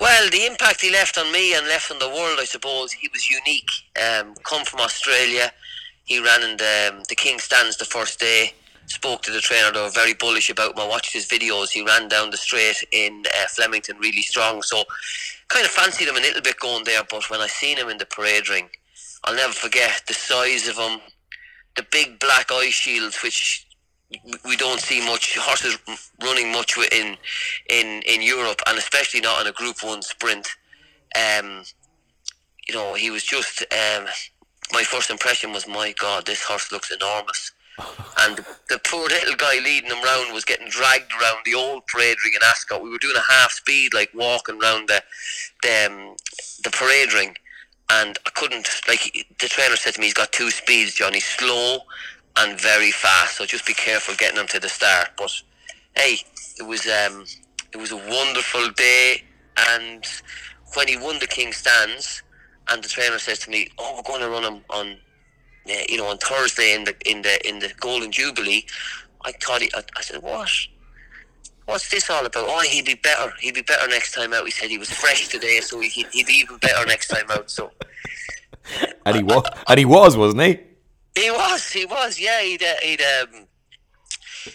Well, 0.00 0.30
the 0.30 0.46
impact 0.46 0.80
he 0.80 0.90
left 0.90 1.18
on 1.18 1.30
me 1.30 1.54
and 1.54 1.66
left 1.66 1.90
on 1.90 1.98
the 1.98 2.08
world, 2.08 2.38
I 2.40 2.44
suppose, 2.44 2.92
he 2.92 3.08
was 3.12 3.28
unique. 3.28 3.70
Um, 4.00 4.34
come 4.44 4.64
from 4.64 4.80
Australia, 4.80 5.52
he 6.04 6.20
ran 6.20 6.42
in 6.42 6.56
the, 6.56 6.92
um, 6.92 7.02
the 7.08 7.14
King 7.14 7.38
Stands 7.38 7.76
the 7.76 7.84
first 7.84 8.18
day. 8.18 8.54
Spoke 8.86 9.22
to 9.22 9.30
the 9.30 9.40
trainer; 9.40 9.70
they 9.70 9.80
were 9.80 9.90
very 9.90 10.14
bullish 10.14 10.50
about 10.50 10.72
him. 10.72 10.80
I 10.80 10.88
watched 10.88 11.12
his 11.12 11.26
videos. 11.26 11.70
He 11.70 11.84
ran 11.84 12.08
down 12.08 12.30
the 12.30 12.36
straight 12.36 12.82
in 12.90 13.22
uh, 13.38 13.46
Flemington 13.46 13.96
really 13.98 14.22
strong. 14.22 14.62
So, 14.62 14.82
kind 15.46 15.64
of 15.64 15.70
fancied 15.70 16.08
him 16.08 16.16
a 16.16 16.20
little 16.20 16.42
bit 16.42 16.58
going 16.58 16.82
there. 16.82 17.02
But 17.08 17.30
when 17.30 17.40
I 17.40 17.46
seen 17.46 17.76
him 17.76 17.88
in 17.88 17.98
the 17.98 18.06
parade 18.06 18.48
ring, 18.48 18.68
I'll 19.22 19.36
never 19.36 19.52
forget 19.52 20.02
the 20.08 20.14
size 20.14 20.66
of 20.66 20.76
him, 20.76 20.98
the 21.76 21.86
big 21.92 22.18
black 22.18 22.50
eye 22.50 22.70
shields, 22.70 23.22
which 23.22 23.64
we 24.44 24.56
don't 24.56 24.80
see 24.80 25.04
much 25.04 25.36
horses 25.38 25.78
running 26.22 26.50
much 26.52 26.76
in 26.76 27.16
in 27.68 28.02
in 28.06 28.22
Europe, 28.22 28.60
and 28.66 28.78
especially 28.78 29.20
not 29.20 29.42
in 29.42 29.46
a 29.46 29.52
Group 29.52 29.82
One 29.82 30.02
sprint. 30.02 30.48
Um, 31.16 31.64
you 32.68 32.74
know, 32.74 32.94
he 32.94 33.10
was 33.10 33.24
just. 33.24 33.64
Um, 33.72 34.06
my 34.72 34.84
first 34.84 35.10
impression 35.10 35.52
was, 35.52 35.66
my 35.66 35.92
God, 35.98 36.26
this 36.26 36.44
horse 36.44 36.70
looks 36.70 36.92
enormous. 36.92 37.52
and 38.20 38.44
the 38.68 38.78
poor 38.84 39.08
little 39.08 39.34
guy 39.34 39.58
leading 39.58 39.90
him 39.90 40.02
round 40.04 40.32
was 40.32 40.44
getting 40.44 40.68
dragged 40.68 41.10
around 41.12 41.38
the 41.44 41.54
old 41.54 41.86
parade 41.86 42.16
ring 42.24 42.34
in 42.34 42.46
Ascot. 42.46 42.82
We 42.82 42.90
were 42.90 42.98
doing 42.98 43.16
a 43.16 43.32
half 43.32 43.52
speed, 43.52 43.94
like 43.94 44.10
walking 44.14 44.60
around 44.60 44.88
the 44.88 45.02
the, 45.62 45.86
um, 45.86 46.16
the 46.62 46.70
parade 46.70 47.12
ring, 47.14 47.34
and 47.90 48.18
I 48.26 48.30
couldn't. 48.30 48.68
Like 48.86 49.26
the 49.40 49.48
trainer 49.48 49.76
said 49.76 49.94
to 49.94 50.00
me, 50.00 50.06
he's 50.06 50.14
got 50.14 50.32
two 50.32 50.50
speeds, 50.50 50.94
Johnny, 50.94 51.20
slow 51.20 51.80
and 52.38 52.60
very 52.60 52.90
fast. 52.90 53.36
So 53.36 53.46
just 53.46 53.66
be 53.66 53.74
careful 53.74 54.14
getting 54.14 54.36
them 54.36 54.46
to 54.48 54.60
the 54.60 54.68
start. 54.68 55.10
But 55.16 55.32
hey, 55.96 56.18
it 56.58 56.66
was 56.66 56.86
um, 56.86 57.24
it 57.72 57.76
was 57.76 57.92
a 57.92 57.96
wonderful 57.96 58.70
day, 58.70 59.22
and 59.70 60.04
when 60.74 60.88
he 60.88 60.96
won 60.96 61.18
the 61.18 61.26
King 61.26 61.52
Stands, 61.52 62.22
and 62.68 62.82
the 62.82 62.88
trainer 62.88 63.18
says 63.18 63.38
to 63.40 63.50
me, 63.50 63.68
"Oh, 63.78 63.96
we're 63.96 64.02
going 64.02 64.20
to 64.20 64.28
run 64.28 64.44
him 64.44 64.64
on, 64.70 64.96
you 65.66 65.98
know, 65.98 66.06
on 66.06 66.18
Thursday 66.18 66.74
in 66.74 66.84
the 66.84 66.94
in 67.08 67.22
the 67.22 67.48
in 67.48 67.58
the 67.58 67.72
Golden 67.80 68.10
Jubilee." 68.12 68.64
I 69.22 69.32
thought 69.32 69.60
he, 69.62 69.70
I, 69.74 69.82
I 69.96 70.02
said, 70.02 70.22
"What?" 70.22 70.50
What's 71.66 71.88
this 71.88 72.10
all 72.10 72.26
about? 72.26 72.46
Oh, 72.48 72.60
he'd 72.62 72.86
be 72.86 72.94
better. 72.94 73.32
He'd 73.38 73.54
be 73.54 73.62
better 73.62 73.86
next 73.86 74.12
time 74.12 74.32
out. 74.32 74.44
He 74.44 74.50
said 74.50 74.70
he 74.70 74.78
was 74.78 74.90
fresh 74.90 75.28
today, 75.28 75.60
so 75.60 75.78
he'd, 75.78 76.06
he'd 76.10 76.26
be 76.26 76.32
even 76.32 76.56
better 76.56 76.84
next 76.84 77.06
time 77.06 77.30
out. 77.30 77.48
So, 77.48 77.70
and 79.06 79.14
he 79.14 79.22
was, 79.22 79.44
and 79.68 79.78
he 79.78 79.84
was, 79.84 80.16
wasn't 80.16 80.42
he? 80.42 80.58
He 81.14 81.30
was, 81.30 81.70
he 81.70 81.84
was, 81.84 82.20
yeah. 82.20 82.40
He'd, 82.42 82.62
uh, 82.62 82.74
he'd, 82.82 83.00
um, 83.00 83.46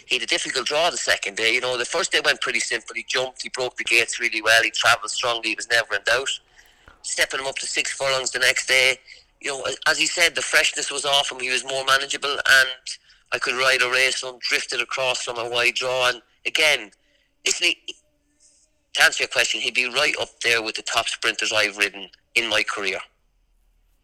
he 0.06 0.16
had 0.16 0.22
a 0.22 0.26
difficult 0.26 0.66
draw 0.66 0.90
the 0.90 0.96
second 0.96 1.36
day. 1.36 1.54
You 1.54 1.60
know, 1.60 1.76
the 1.76 1.84
first 1.84 2.12
day 2.12 2.20
went 2.24 2.40
pretty 2.40 2.60
simple. 2.60 2.94
He 2.94 3.04
jumped, 3.08 3.42
he 3.42 3.50
broke 3.50 3.76
the 3.76 3.84
gates 3.84 4.18
really 4.18 4.42
well, 4.42 4.62
he 4.62 4.70
travelled 4.70 5.10
strongly, 5.10 5.50
he 5.50 5.54
was 5.54 5.68
never 5.70 5.94
in 5.94 6.02
doubt. 6.04 6.28
Stepping 7.02 7.40
him 7.40 7.46
up 7.46 7.56
to 7.56 7.66
six 7.66 7.92
furlongs 7.92 8.32
the 8.32 8.40
next 8.40 8.66
day, 8.66 8.98
you 9.40 9.50
know, 9.50 9.64
as 9.86 9.98
he 9.98 10.06
said, 10.06 10.34
the 10.34 10.42
freshness 10.42 10.90
was 10.90 11.04
off 11.04 11.30
him, 11.30 11.38
he 11.38 11.50
was 11.50 11.64
more 11.64 11.84
manageable, 11.84 12.30
and 12.30 12.68
I 13.32 13.38
could 13.38 13.54
ride 13.54 13.82
a 13.82 13.90
race 13.90 14.24
on, 14.24 14.38
drifted 14.40 14.80
across 14.80 15.22
from 15.22 15.38
a 15.38 15.48
wide 15.48 15.74
draw. 15.74 16.08
And 16.08 16.20
again, 16.46 16.90
listen, 17.44 17.68
to 18.94 19.02
answer 19.02 19.22
your 19.22 19.28
question, 19.28 19.60
he'd 19.60 19.74
be 19.74 19.88
right 19.88 20.14
up 20.20 20.40
there 20.40 20.62
with 20.62 20.74
the 20.74 20.82
top 20.82 21.06
sprinters 21.06 21.52
I've 21.52 21.76
ridden 21.76 22.08
in 22.34 22.48
my 22.48 22.64
career 22.64 22.98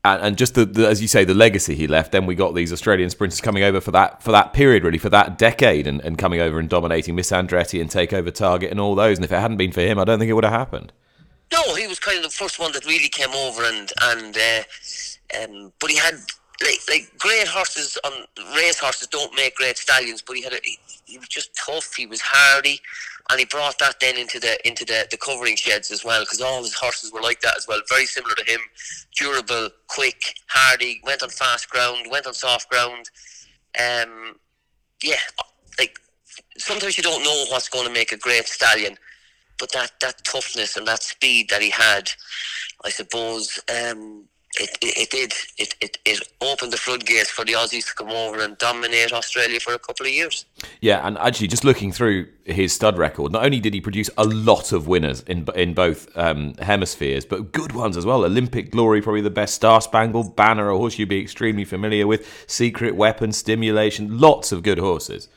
and, 0.04 0.22
and 0.22 0.38
just 0.38 0.54
the, 0.54 0.64
the, 0.64 0.88
as 0.88 1.00
you 1.00 1.08
say, 1.08 1.24
the 1.24 1.34
legacy 1.34 1.74
he 1.74 1.86
left. 1.86 2.12
Then 2.12 2.26
we 2.26 2.34
got 2.34 2.54
these 2.54 2.72
Australian 2.72 3.10
sprinters 3.10 3.40
coming 3.40 3.62
over 3.62 3.80
for 3.80 3.92
that 3.92 4.22
for 4.22 4.32
that 4.32 4.52
period, 4.52 4.84
really 4.84 4.98
for 4.98 5.10
that 5.10 5.38
decade, 5.38 5.86
and, 5.86 6.00
and 6.00 6.18
coming 6.18 6.40
over 6.40 6.58
and 6.58 6.68
dominating 6.68 7.14
Miss 7.14 7.30
Andretti 7.30 7.80
and 7.80 7.90
Takeover 7.90 8.32
Target 8.32 8.70
and 8.70 8.80
all 8.80 8.94
those. 8.94 9.18
And 9.18 9.24
if 9.24 9.32
it 9.32 9.40
hadn't 9.40 9.58
been 9.58 9.72
for 9.72 9.80
him, 9.80 9.98
I 9.98 10.04
don't 10.04 10.18
think 10.18 10.30
it 10.30 10.34
would 10.34 10.44
have 10.44 10.52
happened. 10.52 10.92
No, 11.52 11.74
he 11.74 11.86
was 11.86 11.98
kind 11.98 12.16
of 12.16 12.24
the 12.24 12.30
first 12.30 12.58
one 12.58 12.72
that 12.72 12.86
really 12.86 13.08
came 13.08 13.30
over, 13.30 13.62
and 13.64 13.92
and 14.02 14.36
uh, 14.36 15.42
um, 15.42 15.72
but 15.78 15.90
he 15.90 15.96
had 15.96 16.14
like 16.62 16.80
like 16.88 17.12
great 17.18 17.46
horses 17.46 17.98
on 18.04 18.12
race 18.56 18.78
horses 18.78 19.06
don't 19.08 19.34
make 19.36 19.54
great 19.54 19.78
stallions, 19.78 20.22
but 20.22 20.36
he 20.36 20.42
had 20.42 20.54
a, 20.54 20.58
he, 20.64 20.78
he 21.04 21.18
was 21.18 21.28
just 21.28 21.54
tough. 21.54 21.94
He 21.94 22.06
was 22.06 22.20
hardy 22.20 22.80
and 23.30 23.38
he 23.38 23.46
brought 23.46 23.78
that 23.78 24.00
then 24.00 24.16
into 24.16 24.38
the 24.38 24.56
into 24.66 24.84
the, 24.84 25.06
the 25.10 25.16
covering 25.16 25.56
sheds 25.56 25.90
as 25.90 26.04
well 26.04 26.22
because 26.22 26.40
all 26.40 26.62
his 26.62 26.74
horses 26.74 27.12
were 27.12 27.22
like 27.22 27.40
that 27.40 27.56
as 27.56 27.66
well. 27.66 27.80
Very 27.88 28.06
similar 28.06 28.34
to 28.34 28.50
him. 28.50 28.60
Durable 29.16 29.70
quick 29.88 30.34
hardy 30.48 31.00
went 31.04 31.22
on 31.22 31.30
fast 31.30 31.70
ground 31.70 32.06
went 32.10 32.26
on 32.26 32.34
soft 32.34 32.68
ground. 32.68 33.10
Um, 33.78 34.36
yeah 35.02 35.16
like 35.78 35.98
sometimes 36.58 36.96
you 36.96 37.02
don't 37.02 37.22
know 37.22 37.44
what's 37.50 37.68
going 37.68 37.86
to 37.86 37.92
make 37.92 38.12
a 38.12 38.16
great 38.18 38.46
stallion 38.46 38.96
but 39.58 39.72
that 39.72 39.92
that 40.00 40.24
toughness 40.24 40.76
and 40.76 40.86
that 40.86 41.02
speed 41.02 41.48
that 41.50 41.62
he 41.62 41.70
had 41.70 42.10
I 42.84 42.90
suppose 42.90 43.60
um, 43.70 44.24
it, 44.60 44.78
it, 44.82 44.98
it, 44.98 45.10
did. 45.10 45.32
It, 45.56 45.74
it, 45.80 45.98
it 46.04 46.20
opened 46.40 46.72
the 46.72 46.76
floodgates 46.76 47.30
for 47.30 47.44
the 47.44 47.52
Aussies 47.52 47.86
to 47.86 47.94
come 47.94 48.10
over 48.10 48.40
and 48.40 48.58
dominate 48.58 49.12
Australia 49.12 49.58
for 49.58 49.72
a 49.72 49.78
couple 49.78 50.04
of 50.04 50.12
years. 50.12 50.44
Yeah, 50.80 51.06
and 51.06 51.16
actually, 51.18 51.48
just 51.48 51.64
looking 51.64 51.90
through 51.90 52.28
his 52.44 52.72
stud 52.72 52.98
record, 52.98 53.32
not 53.32 53.44
only 53.44 53.60
did 53.60 53.72
he 53.72 53.80
produce 53.80 54.10
a 54.18 54.24
lot 54.24 54.72
of 54.72 54.86
winners 54.86 55.22
in 55.22 55.46
in 55.54 55.72
both 55.72 56.14
um, 56.16 56.54
hemispheres, 56.56 57.24
but 57.24 57.52
good 57.52 57.72
ones 57.72 57.96
as 57.96 58.04
well. 58.04 58.24
Olympic 58.24 58.70
Glory, 58.70 59.00
probably 59.00 59.22
the 59.22 59.30
best. 59.30 59.54
Star 59.54 59.80
Spangled 59.80 60.36
Banner, 60.36 60.68
a 60.68 60.76
horse 60.76 60.98
you'd 60.98 61.08
be 61.08 61.20
extremely 61.20 61.64
familiar 61.64 62.06
with. 62.06 62.44
Secret 62.46 62.94
Weapon, 62.94 63.32
Stimulation, 63.32 64.18
lots 64.20 64.52
of 64.52 64.62
good 64.62 64.78
horses. 64.78 65.28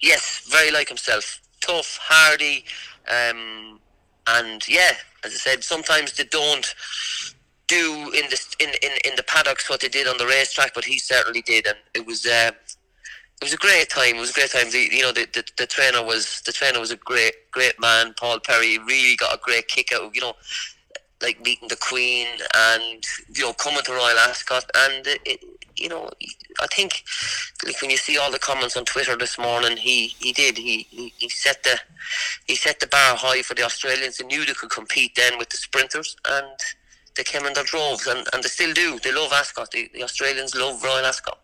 Yes, 0.00 0.46
very 0.50 0.70
like 0.70 0.88
himself. 0.88 1.40
Tough, 1.60 1.98
hardy, 2.02 2.64
um, 3.08 3.78
and 4.26 4.66
yeah, 4.66 4.92
as 5.24 5.32
I 5.32 5.36
said, 5.36 5.64
sometimes 5.64 6.14
they 6.14 6.24
don't 6.24 6.74
do 7.72 8.10
in 8.14 8.28
the 8.30 8.38
in, 8.60 8.68
in, 8.82 8.92
in 9.04 9.16
the 9.16 9.22
paddocks 9.22 9.68
what 9.70 9.80
they 9.80 9.88
did 9.88 10.06
on 10.06 10.18
the 10.18 10.26
racetrack, 10.26 10.74
but 10.74 10.84
he 10.84 10.98
certainly 10.98 11.42
did, 11.42 11.66
and 11.66 11.76
it 11.94 12.06
was 12.06 12.26
uh, 12.26 12.50
it 13.40 13.44
was 13.44 13.54
a 13.54 13.56
great 13.56 13.88
time. 13.88 14.16
It 14.16 14.20
was 14.20 14.30
a 14.30 14.34
great 14.34 14.50
time. 14.50 14.70
The, 14.70 14.88
you 14.90 15.02
know, 15.02 15.12
the, 15.12 15.26
the, 15.32 15.44
the 15.58 15.66
trainer 15.66 16.04
was 16.04 16.42
the 16.46 16.52
trainer 16.52 16.80
was 16.80 16.90
a 16.90 16.96
great 16.96 17.34
great 17.50 17.80
man. 17.80 18.14
Paul 18.18 18.40
Perry 18.40 18.78
really 18.78 19.16
got 19.16 19.34
a 19.34 19.40
great 19.42 19.68
kick 19.68 19.92
out 19.92 20.02
of 20.02 20.14
you 20.14 20.20
know, 20.20 20.34
like 21.22 21.40
meeting 21.40 21.68
the 21.68 21.76
Queen 21.76 22.26
and 22.54 23.04
you 23.34 23.44
know 23.44 23.52
coming 23.54 23.82
to 23.82 23.92
Royal 23.92 24.18
Ascot, 24.18 24.64
and 24.76 25.06
it, 25.06 25.40
you 25.76 25.88
know, 25.88 26.10
I 26.60 26.66
think 26.66 27.02
like 27.64 27.80
when 27.80 27.90
you 27.90 27.96
see 27.96 28.18
all 28.18 28.30
the 28.30 28.38
comments 28.38 28.76
on 28.76 28.84
Twitter 28.84 29.16
this 29.16 29.38
morning, 29.38 29.76
he, 29.76 30.08
he 30.18 30.32
did 30.32 30.58
he, 30.58 30.86
he, 30.90 31.12
he 31.16 31.28
set 31.28 31.62
the 31.62 31.78
he 32.46 32.54
set 32.54 32.80
the 32.80 32.86
bar 32.86 33.16
high 33.16 33.42
for 33.42 33.54
the 33.54 33.62
Australians. 33.64 34.18
They 34.18 34.26
knew 34.26 34.44
they 34.44 34.52
could 34.52 34.70
compete 34.70 35.14
then 35.16 35.38
with 35.38 35.48
the 35.48 35.56
sprinters 35.56 36.16
and 36.26 36.46
they 37.16 37.24
came 37.24 37.44
in 37.46 37.52
their 37.52 37.64
droves, 37.64 38.06
and, 38.06 38.26
and 38.32 38.42
they 38.42 38.48
still 38.48 38.72
do. 38.72 38.98
They 38.98 39.12
love 39.12 39.32
Ascot. 39.32 39.70
The, 39.70 39.90
the 39.92 40.02
Australians 40.02 40.54
love 40.54 40.82
Royal 40.82 41.04
Ascot. 41.04 41.38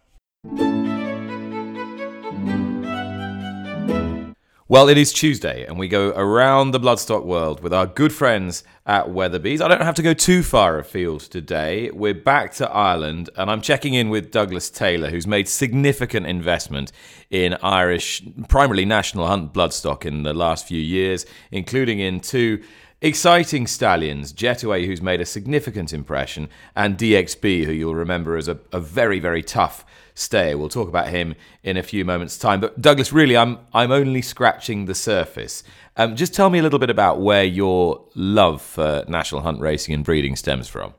Well, 4.71 4.91
it 4.91 4.99
is 4.99 5.15
Tuesday, 5.15 5.65
and 5.65 5.79
we 5.79 5.89
go 5.89 6.11
around 6.11 6.73
the 6.73 6.81
bloodstock 6.81 7.25
world 7.25 7.63
with 7.63 7.73
our 7.73 7.87
good 7.87 8.13
friends 8.13 8.65
at 8.85 9.11
Weatherby's. 9.11 9.63
I 9.63 9.69
don't 9.69 9.81
have 9.81 9.95
to 9.95 10.03
go 10.03 10.13
too 10.13 10.43
far 10.43 10.79
afield 10.79 11.21
today. 11.23 11.91
We're 11.91 12.13
back 12.13 12.53
to 12.57 12.71
Ireland, 12.71 13.31
and 13.35 13.51
I'm 13.51 13.63
checking 13.63 13.95
in 13.95 14.11
with 14.11 14.31
Douglas 14.31 14.69
Taylor, 14.69 15.09
who's 15.09 15.27
made 15.27 15.49
significant 15.49 16.27
investment 16.27 16.93
in 17.31 17.55
Irish, 17.63 18.23
primarily 18.49 18.85
national 18.85 19.27
hunt 19.27 19.55
bloodstock 19.55 20.05
in 20.05 20.23
the 20.25 20.35
last 20.35 20.69
few 20.69 20.81
years, 20.81 21.25
including 21.51 21.99
in 21.99 22.21
two 22.21 22.63
exciting 23.01 23.67
stallions 23.67 24.33
Jetaway, 24.33 24.87
who's 24.87 25.03
made 25.03 25.21
a 25.21 25.27
significant 25.27 25.93
impression, 25.93 26.49
and 26.75 26.99
DXB, 26.99 27.65
who 27.65 27.73
you'll 27.73 27.95
remember 27.95 28.37
as 28.37 28.49
a, 28.49 28.59
a 28.73 28.81
very, 28.81 29.21
very 29.21 29.43
tough 29.43 29.85
stay. 30.15 30.55
We'll 30.55 30.69
talk 30.69 30.89
about 30.89 31.09
him 31.09 31.35
in 31.63 31.77
a 31.77 31.83
few 31.83 32.05
moments' 32.05 32.39
time. 32.39 32.61
But 32.61 32.81
Douglas, 32.81 33.13
really, 33.13 33.37
I'm 33.37 33.59
I'm 33.73 33.93
only 33.93 34.23
scratching 34.23 34.87
the 34.87 34.95
surface. 34.95 35.63
Um, 35.97 36.17
just 36.17 36.35
tell 36.35 36.51
me 36.51 36.59
a 36.59 36.63
little 36.63 36.79
bit 36.79 36.91
about 36.91 37.21
where 37.21 37.45
your 37.45 38.05
love 38.15 38.63
for 38.63 39.05
national 39.09 39.41
hunt 39.43 39.61
racing 39.61 39.95
and 39.95 40.05
breeding 40.05 40.37
stems 40.37 40.69
from. 40.69 40.95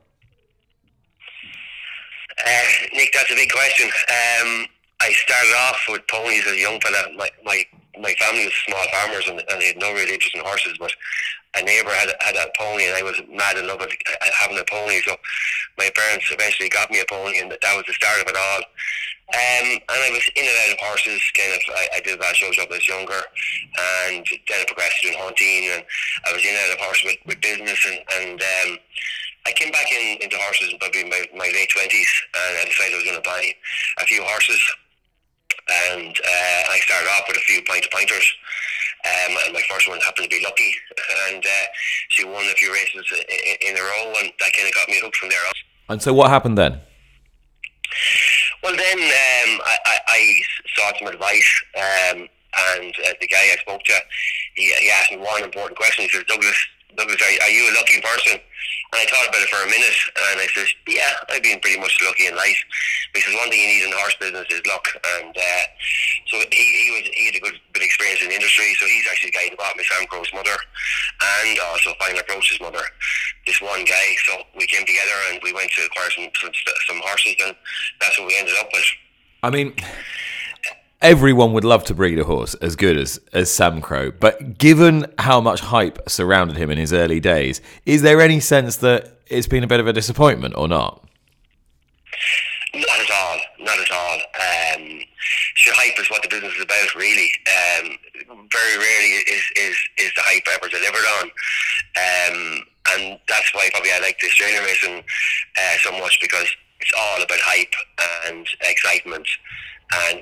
Uh, 2.46 2.60
Nick, 2.94 3.10
that's 3.12 3.30
a 3.30 3.34
big 3.34 3.50
question. 3.50 3.86
Um, 3.86 4.66
I 5.00 5.12
started 5.12 5.54
off 5.68 5.80
with 5.88 6.02
ponies 6.08 6.46
as 6.46 6.52
a 6.52 6.58
young 6.58 6.80
fella. 6.80 7.16
My 7.16 7.30
my, 7.44 7.64
my 8.00 8.14
family 8.14 8.44
was 8.44 8.54
small 8.66 8.84
farmers 8.92 9.28
and, 9.28 9.42
and 9.48 9.60
they 9.60 9.68
had 9.68 9.78
no 9.78 9.92
real 9.92 10.08
interest 10.08 10.34
in 10.34 10.42
horses, 10.42 10.76
but 10.78 10.92
a 11.56 11.62
neighbour 11.62 11.90
had 11.90 12.10
had 12.20 12.36
a 12.36 12.50
pony 12.58 12.86
and 12.86 12.96
I 12.96 13.02
was 13.02 13.20
mad 13.28 13.58
in 13.58 13.66
love 13.66 13.80
with 13.80 13.92
having 14.38 14.58
a 14.58 14.64
pony. 14.64 15.00
So 15.04 15.16
my 15.78 15.90
parents 15.94 16.26
eventually 16.30 16.68
got 16.68 16.90
me 16.90 17.00
a 17.00 17.04
pony, 17.08 17.38
and 17.40 17.50
that 17.50 17.76
was 17.76 17.84
the 17.86 17.92
start 17.94 18.20
of 18.20 18.28
it 18.28 18.36
all. 18.36 18.62
Um, 19.30 19.78
and 19.78 20.00
I 20.02 20.10
was 20.10 20.26
in 20.34 20.42
and 20.42 20.58
out 20.66 20.74
of 20.74 20.80
horses. 20.80 21.22
Kind 21.36 21.54
of, 21.54 21.60
I, 21.74 21.88
I 21.96 22.00
did 22.00 22.20
that 22.20 22.36
shows 22.36 22.58
up 22.58 22.70
as 22.72 22.86
younger, 22.88 23.22
and 24.08 24.26
then 24.26 24.58
I 24.60 24.64
progressed 24.66 25.04
in 25.04 25.14
hunting, 25.14 25.70
and 25.70 25.84
I 26.26 26.32
was 26.32 26.42
in 26.42 26.50
and 26.50 26.58
out 26.66 26.74
of 26.74 26.80
horses 26.82 27.04
with, 27.04 27.18
with 27.26 27.40
business, 27.40 27.78
and, 27.86 27.98
and 28.20 28.42
um, 28.42 28.78
I 29.46 29.52
came 29.52 29.70
back 29.70 29.86
in 29.90 30.18
into 30.20 30.36
horses 30.36 30.74
probably 30.80 31.04
my, 31.04 31.22
my 31.36 31.46
late 31.46 31.70
twenties, 31.70 32.10
and 32.34 32.58
I 32.58 32.64
decided 32.66 32.94
I 32.94 32.96
was 32.96 33.04
going 33.06 33.22
to 33.22 33.28
buy 33.28 33.42
a 33.98 34.04
few 34.04 34.22
horses, 34.22 34.60
and 35.70 36.16
uh, 36.16 36.62
I 36.72 36.78
started 36.82 37.08
off 37.10 37.24
with 37.28 37.36
a 37.36 37.40
few 37.40 37.62
pointer 37.62 37.88
pointers. 37.92 38.26
Um, 39.00 39.34
and 39.46 39.54
my 39.54 39.62
first 39.70 39.88
one 39.88 39.98
happened 40.00 40.28
to 40.30 40.36
be 40.36 40.44
lucky, 40.44 40.74
and 41.28 41.42
uh, 41.42 41.66
she 42.10 42.24
won 42.24 42.44
a 42.44 42.54
few 42.54 42.70
races 42.70 43.10
in, 43.10 43.70
in 43.70 43.76
a 43.76 43.80
row, 43.80 44.12
and 44.20 44.30
that 44.40 44.52
kind 44.52 44.68
of 44.68 44.74
got 44.74 44.88
me 44.88 45.00
hooked 45.00 45.16
from 45.16 45.30
there 45.30 45.40
on. 45.46 45.52
And 45.88 46.02
so, 46.02 46.12
what 46.12 46.28
happened 46.28 46.58
then? 46.58 46.80
Well, 48.62 48.76
then 48.76 48.98
um, 48.98 49.60
I, 49.64 49.76
I, 49.86 49.98
I, 50.06 50.42
sought 50.76 50.94
some 50.98 51.08
advice, 51.08 51.62
um, 51.76 52.28
and 52.74 52.94
uh, 53.06 53.12
the 53.20 53.26
guy 53.26 53.40
I 53.40 53.56
spoke 53.60 53.82
to, 53.84 53.94
he, 54.54 54.70
he 54.80 54.90
asked 54.90 55.12
me 55.12 55.16
one 55.16 55.42
important 55.42 55.78
question. 55.78 56.04
He 56.04 56.10
says, 56.10 56.24
"Douglas, 56.28 56.66
Douglas, 56.96 57.20
are, 57.22 57.34
are 57.46 57.50
you 57.50 57.70
a 57.70 57.74
lucky 57.74 58.00
person?" 58.00 58.40
And 58.92 58.98
I 58.98 59.06
thought 59.06 59.28
about 59.30 59.42
it 59.42 59.48
for 59.48 59.62
a 59.62 59.70
minute, 59.70 59.98
and 60.32 60.40
I 60.40 60.46
said, 60.50 60.66
"Yeah, 60.88 61.12
I've 61.30 61.42
been 61.42 61.60
pretty 61.60 61.78
much 61.78 61.94
lucky 62.02 62.26
in 62.26 62.34
life." 62.34 62.58
Says 63.14 63.34
one 63.34 63.50
thing 63.50 63.60
you 63.60 63.68
need 63.68 63.84
in 63.84 63.90
the 63.90 63.98
horse 63.98 64.16
business 64.18 64.46
is 64.50 64.64
luck, 64.66 64.86
and 65.18 65.36
uh, 65.36 65.64
so 66.26 66.38
he, 66.50 66.64
he 66.64 66.90
was 66.90 67.04
he 67.12 67.26
had 67.26 67.36
a 67.36 67.40
good 67.40 67.58
bit 67.72 67.82
of 67.82 67.86
experience 67.86 68.22
in 68.22 68.28
the 68.28 68.34
industry. 68.34 68.74
So 68.78 68.86
he's 68.86 69.06
actually 69.10 69.30
the 69.30 69.38
guy 69.38 69.46
who 69.50 69.56
bought 69.56 69.76
me 69.76 69.84
Samcro's 69.84 70.32
mother, 70.32 70.56
and 70.56 71.58
also 71.70 71.92
Final 71.98 72.20
Approach's 72.20 72.60
mother. 72.60 72.82
This 73.46 73.60
one 73.60 73.84
guy. 73.84 74.16
So 74.26 74.42
we 74.56 74.66
came 74.66 74.86
together 74.86 75.16
and 75.30 75.40
we 75.42 75.52
went 75.52 75.70
to 75.72 75.84
acquire 75.84 76.10
some 76.10 76.28
some, 76.40 76.52
some 76.86 77.00
horses, 77.04 77.36
and 77.44 77.54
that's 78.00 78.18
what 78.18 78.26
we 78.26 78.36
ended 78.38 78.54
up 78.58 78.68
with. 78.72 78.88
I 79.42 79.50
mean, 79.50 79.74
everyone 81.02 81.52
would 81.52 81.64
love 81.64 81.84
to 81.84 81.94
breed 81.94 82.18
a 82.18 82.24
horse 82.24 82.54
as 82.56 82.76
good 82.76 82.96
as, 82.96 83.18
as 83.32 83.48
Samcro, 83.48 84.12
but 84.18 84.58
given 84.58 85.06
how 85.18 85.40
much 85.40 85.60
hype 85.60 85.98
surrounded 86.08 86.56
him 86.56 86.70
in 86.70 86.78
his 86.78 86.92
early 86.92 87.20
days, 87.20 87.60
is 87.86 88.02
there 88.02 88.20
any 88.20 88.40
sense 88.40 88.76
that 88.76 89.18
it's 89.26 89.46
been 89.46 89.64
a 89.64 89.66
bit 89.66 89.80
of 89.80 89.86
a 89.86 89.92
disappointment 89.92 90.54
or 90.56 90.68
not? 90.68 91.04
Not 92.74 93.00
at 93.00 93.10
all. 93.10 93.40
Not 93.60 93.78
at 93.78 93.90
all. 93.90 94.14
Um, 94.14 95.00
the 95.66 95.72
hype 95.74 95.98
is 95.98 96.10
what 96.10 96.22
the 96.22 96.28
business 96.28 96.54
is 96.54 96.62
about, 96.62 96.94
really. 96.94 97.30
Um, 97.48 97.96
very 98.52 98.78
rarely 98.78 99.12
is, 99.28 99.42
is, 99.56 99.76
is 99.98 100.12
the 100.16 100.22
hype 100.24 100.46
ever 100.52 100.68
delivered 100.68 101.06
on. 101.20 101.30
Um, 101.96 102.64
and 102.92 103.20
that's 103.28 103.54
why 103.54 103.68
probably 103.72 103.90
I 103.92 104.00
like 104.00 104.18
this 104.20 104.30
Australian 104.30 104.64
racing 104.64 105.02
uh, 105.56 105.76
so 105.82 105.92
much 105.92 106.18
because 106.20 106.48
it's 106.80 106.92
all 106.98 107.22
about 107.22 107.38
hype 107.40 107.72
and 108.26 108.46
excitement. 108.62 109.26
And 109.92 110.20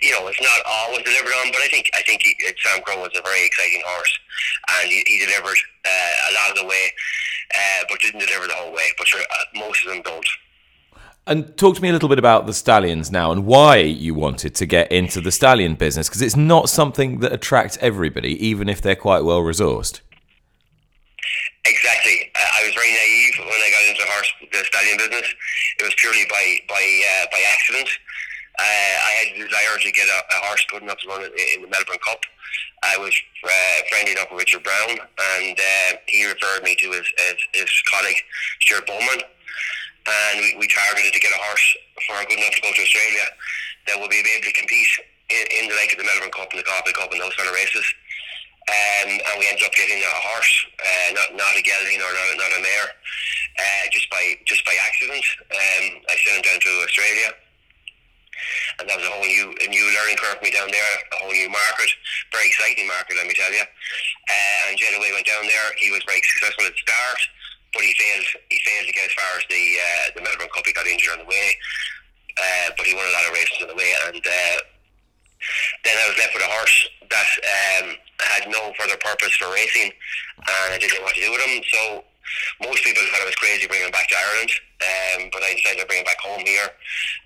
you 0.00 0.12
know, 0.12 0.26
it's 0.28 0.40
not 0.40 0.60
always 0.66 1.02
delivered 1.04 1.32
on, 1.44 1.50
but 1.52 1.62
I 1.62 1.68
think 1.68 1.90
I 1.94 2.02
think 2.02 2.22
he, 2.22 2.34
Samcro 2.64 3.00
was 3.00 3.10
a 3.18 3.22
very 3.22 3.46
exciting 3.46 3.82
horse, 3.86 4.18
and 4.80 4.90
he, 4.90 5.02
he 5.06 5.24
delivered 5.24 5.58
uh, 5.84 6.30
a 6.30 6.32
lot 6.34 6.50
of 6.50 6.56
the 6.56 6.66
way, 6.66 6.92
uh, 7.54 7.84
but 7.88 8.00
didn't 8.00 8.20
deliver 8.20 8.46
the 8.46 8.54
whole 8.54 8.72
way. 8.72 8.88
But 8.96 9.06
sure, 9.06 9.20
uh, 9.20 9.58
most 9.58 9.84
of 9.86 9.92
them 9.92 10.02
don't. 10.02 10.26
And 11.28 11.54
talk 11.58 11.76
to 11.76 11.82
me 11.82 11.90
a 11.90 11.92
little 11.92 12.08
bit 12.08 12.18
about 12.18 12.46
the 12.46 12.54
stallions 12.54 13.10
now 13.12 13.30
and 13.32 13.44
why 13.44 13.76
you 13.76 14.14
wanted 14.14 14.54
to 14.54 14.64
get 14.64 14.90
into 14.90 15.20
the 15.20 15.30
stallion 15.30 15.74
business 15.74 16.08
because 16.08 16.22
it's 16.22 16.36
not 16.36 16.70
something 16.70 17.20
that 17.20 17.32
attracts 17.32 17.76
everybody, 17.82 18.32
even 18.46 18.66
if 18.70 18.80
they're 18.80 18.96
quite 18.96 19.24
well 19.24 19.42
resourced. 19.42 20.00
Exactly. 21.66 22.32
Uh, 22.34 22.40
I 22.40 22.64
was 22.64 22.74
very 22.74 22.88
naive 22.88 23.34
when 23.40 23.60
I 23.60 23.70
got 23.70 23.84
into 23.90 24.00
the 24.00 24.08
horse, 24.08 24.32
the 24.52 24.64
stallion 24.64 24.96
business. 24.96 25.34
It 25.78 25.84
was 25.84 25.94
purely 25.98 26.24
by 26.30 26.60
by 26.66 26.80
uh, 26.80 27.26
by 27.30 27.40
accident. 27.52 27.90
Uh, 28.58 28.94
I 29.06 29.10
had 29.22 29.26
a 29.38 29.46
desire 29.46 29.78
to 29.78 29.90
get 29.92 30.08
a, 30.10 30.18
a, 30.18 30.38
horse 30.50 30.66
good 30.66 30.82
enough 30.82 30.98
to 30.98 31.08
run 31.08 31.22
in 31.22 31.62
the 31.62 31.70
Melbourne 31.70 32.02
Cup. 32.02 32.26
I 32.82 32.98
was 32.98 33.14
uh, 33.46 33.78
friendly 33.90 34.18
enough 34.18 34.34
with 34.34 34.42
Richard 34.42 34.66
Brown, 34.66 34.98
and 34.98 35.54
uh, 35.54 35.90
he 36.06 36.26
referred 36.26 36.66
me 36.66 36.74
to 36.74 36.90
his, 36.90 37.06
his, 37.22 37.38
his 37.54 37.70
colleague 37.86 38.18
Stuart 38.66 38.86
Bowman, 38.86 39.22
and 39.22 40.34
we, 40.42 40.58
we 40.58 40.66
targeted 40.66 41.14
to 41.14 41.20
get 41.22 41.30
a 41.30 41.40
horse 41.46 41.66
for 42.06 42.18
good 42.26 42.38
enough 42.38 42.54
to 42.58 42.62
go 42.62 42.74
to 42.74 42.82
Australia 42.82 43.26
that 43.86 44.00
would 44.00 44.10
be 44.10 44.18
able 44.18 44.50
to 44.50 44.52
compete 44.58 44.90
in, 45.30 45.44
in 45.62 45.62
the 45.70 45.74
like 45.78 45.94
of 45.94 45.98
the 46.02 46.06
Melbourne 46.06 46.34
Cup 46.34 46.50
and 46.50 46.58
the 46.58 46.66
Caulfield 46.66 46.98
Cup 46.98 47.10
and 47.14 47.20
those 47.22 47.34
kind 47.38 47.48
of 47.48 47.54
races. 47.54 47.86
Um, 48.68 49.08
and 49.16 49.34
we 49.40 49.48
ended 49.48 49.64
up 49.64 49.72
getting 49.78 49.96
a 49.96 50.14
horse, 50.28 50.52
uh, 50.76 51.08
not 51.16 51.28
not 51.40 51.56
a 51.56 51.62
gelding 51.64 52.02
or 52.04 52.12
not, 52.12 52.36
not 52.36 52.52
a 52.52 52.60
mare, 52.60 52.90
uh, 53.56 53.84
just 53.94 54.10
by 54.10 54.36
just 54.44 54.60
by 54.66 54.76
accident. 54.84 55.24
Um, 55.48 55.84
I 56.04 56.14
sent 56.20 56.36
him 56.36 56.44
down 56.44 56.60
to 56.60 56.70
Australia, 56.84 57.32
and 58.78 58.88
that 58.88 58.96
was 58.96 59.06
a 59.06 59.12
whole 59.12 59.26
new 59.26 59.54
a 59.64 59.68
new 59.68 59.86
learning 59.94 60.18
curve 60.18 60.38
for 60.38 60.44
me 60.44 60.52
down 60.52 60.70
there, 60.70 60.92
a 61.12 61.16
whole 61.22 61.32
new 61.32 61.50
market, 61.50 61.90
very 62.32 62.46
exciting 62.46 62.86
market, 62.86 63.16
let 63.16 63.26
me 63.26 63.34
tell 63.34 63.52
you. 63.52 63.64
Uh, 63.64 64.68
and 64.70 64.78
Jetaway 64.78 65.12
went 65.14 65.26
down 65.26 65.44
there. 65.46 65.68
He 65.78 65.90
was 65.90 66.02
very 66.06 66.22
successful 66.22 66.66
at 66.66 66.74
the 66.74 66.82
start, 66.84 67.20
but 67.74 67.82
he 67.82 67.92
failed. 67.98 68.26
He 68.50 68.58
failed 68.62 68.86
to 68.86 68.94
get 68.94 69.10
as 69.10 69.14
far 69.16 69.30
as 69.38 69.44
the 69.50 69.64
uh, 69.78 70.04
the 70.16 70.22
Melbourne 70.22 70.52
Cup. 70.54 70.66
He 70.66 70.72
got 70.72 70.86
injured 70.86 71.18
on 71.18 71.22
the 71.26 71.30
way, 71.30 71.48
uh, 72.36 72.68
but 72.76 72.86
he 72.86 72.94
won 72.94 73.06
a 73.06 73.14
lot 73.14 73.26
of 73.26 73.34
races 73.34 73.58
on 73.62 73.68
the 73.68 73.78
way, 73.78 73.90
and. 74.08 74.22
Uh, 74.22 74.58
then 75.84 75.94
I 75.94 76.08
was 76.08 76.18
left 76.18 76.34
with 76.34 76.42
a 76.42 76.50
horse 76.50 76.88
that 77.10 77.30
um, 77.86 77.94
had 78.20 78.50
no 78.50 78.72
further 78.78 78.96
purpose 78.98 79.34
for 79.36 79.52
racing, 79.52 79.92
and 79.92 80.74
I 80.74 80.78
didn't 80.78 80.98
know 80.98 81.04
what 81.04 81.14
to 81.14 81.20
do 81.20 81.30
with 81.30 81.40
him. 81.42 81.62
So 81.72 82.04
most 82.62 82.84
people 82.84 83.02
thought 83.10 83.22
I 83.22 83.26
was 83.26 83.36
crazy 83.36 83.66
bringing 83.66 83.86
him 83.86 83.92
back 83.92 84.08
to 84.08 84.16
Ireland, 84.16 84.50
um, 84.82 85.20
but 85.32 85.42
I 85.42 85.54
decided 85.54 85.80
to 85.80 85.86
bring 85.86 86.00
him 86.00 86.08
back 86.08 86.20
home 86.20 86.44
here 86.44 86.68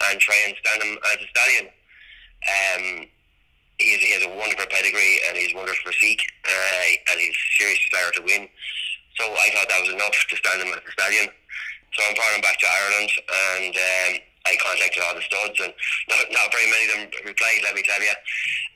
and 0.09 0.21
try 0.21 0.37
and 0.47 0.55
stand 0.61 0.83
him 0.83 0.99
as 1.13 1.19
a 1.21 1.29
stallion. 1.31 1.67
Um, 2.43 2.85
he, 3.79 3.97
he 3.99 4.13
has 4.15 4.25
a 4.25 4.33
wonderful 4.37 4.67
pedigree 4.71 5.21
and 5.29 5.37
he's 5.37 5.55
wonderful 5.55 5.93
physique, 5.93 6.23
uh, 6.47 6.85
and 7.11 7.21
he's 7.21 7.37
serious 7.59 7.79
desire 7.89 8.11
to 8.15 8.23
win. 8.23 8.49
So 9.19 9.25
I 9.29 9.51
thought 9.53 9.69
that 9.69 9.81
was 9.83 9.93
enough 9.93 10.15
to 10.15 10.37
stand 10.37 10.63
him 10.63 10.73
as 10.73 10.81
a 10.81 10.93
stallion. 10.93 11.29
So 11.93 11.99
I'm 12.09 12.15
brought 12.15 12.35
him 12.35 12.41
back 12.41 12.59
to 12.59 12.67
Ireland, 12.67 13.11
and 13.29 13.75
um, 13.77 14.13
I 14.47 14.57
contacted 14.57 15.03
all 15.05 15.15
the 15.15 15.23
studs, 15.23 15.61
and 15.61 15.73
not, 16.09 16.25
not 16.33 16.49
very 16.51 16.67
many 16.71 16.85
of 16.89 16.93
them 16.97 17.27
replied, 17.27 17.61
let 17.63 17.75
me 17.75 17.83
tell 17.85 18.01
you. 18.01 18.17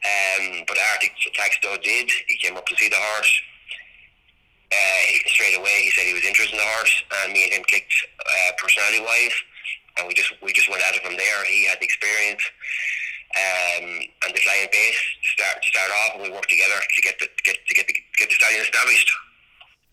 Um, 0.05 0.65
but 0.69 0.77
Arctic 0.93 1.12
Tack 1.33 1.53
Stud 1.55 1.81
did. 1.83 2.11
He 2.29 2.37
came 2.37 2.57
up 2.57 2.67
to 2.67 2.77
see 2.77 2.89
the 2.89 3.01
horse. 3.01 3.33
Uh, 4.73 5.03
straight 5.27 5.57
away, 5.57 5.87
he 5.87 5.91
said 5.91 6.07
he 6.07 6.15
was 6.15 6.25
interested 6.25 6.55
in 6.55 6.59
the 6.59 6.71
horse, 6.77 6.95
and 7.23 7.33
me 7.33 7.45
and 7.45 7.53
him 7.53 7.65
clicked 7.71 7.95
uh, 8.19 8.51
personality-wise, 8.59 9.37
and 9.99 10.09
we 10.09 10.15
just 10.15 10.35
we 10.43 10.53
just 10.53 10.69
went 10.69 10.83
at 10.83 10.95
it 10.95 11.03
from 11.03 11.17
there. 11.17 11.45
He 11.47 11.67
had 11.67 11.79
the 11.79 11.87
experience 11.87 12.43
um, 13.39 13.87
and 14.27 14.35
the 14.35 14.43
client 14.43 14.73
base 14.73 15.01
to 15.23 15.29
start 15.39 15.63
to 15.63 15.69
start 15.71 15.91
off, 15.91 16.11
and 16.19 16.23
we 16.27 16.31
worked 16.31 16.51
together 16.51 16.79
to 16.83 17.01
get 17.03 17.19
the 17.19 17.29
get 17.45 17.57
to 17.63 17.75
get 17.75 17.87
the, 17.87 17.95
get 18.19 18.29
the 18.29 18.35
stallion 18.35 18.63
established 18.63 19.11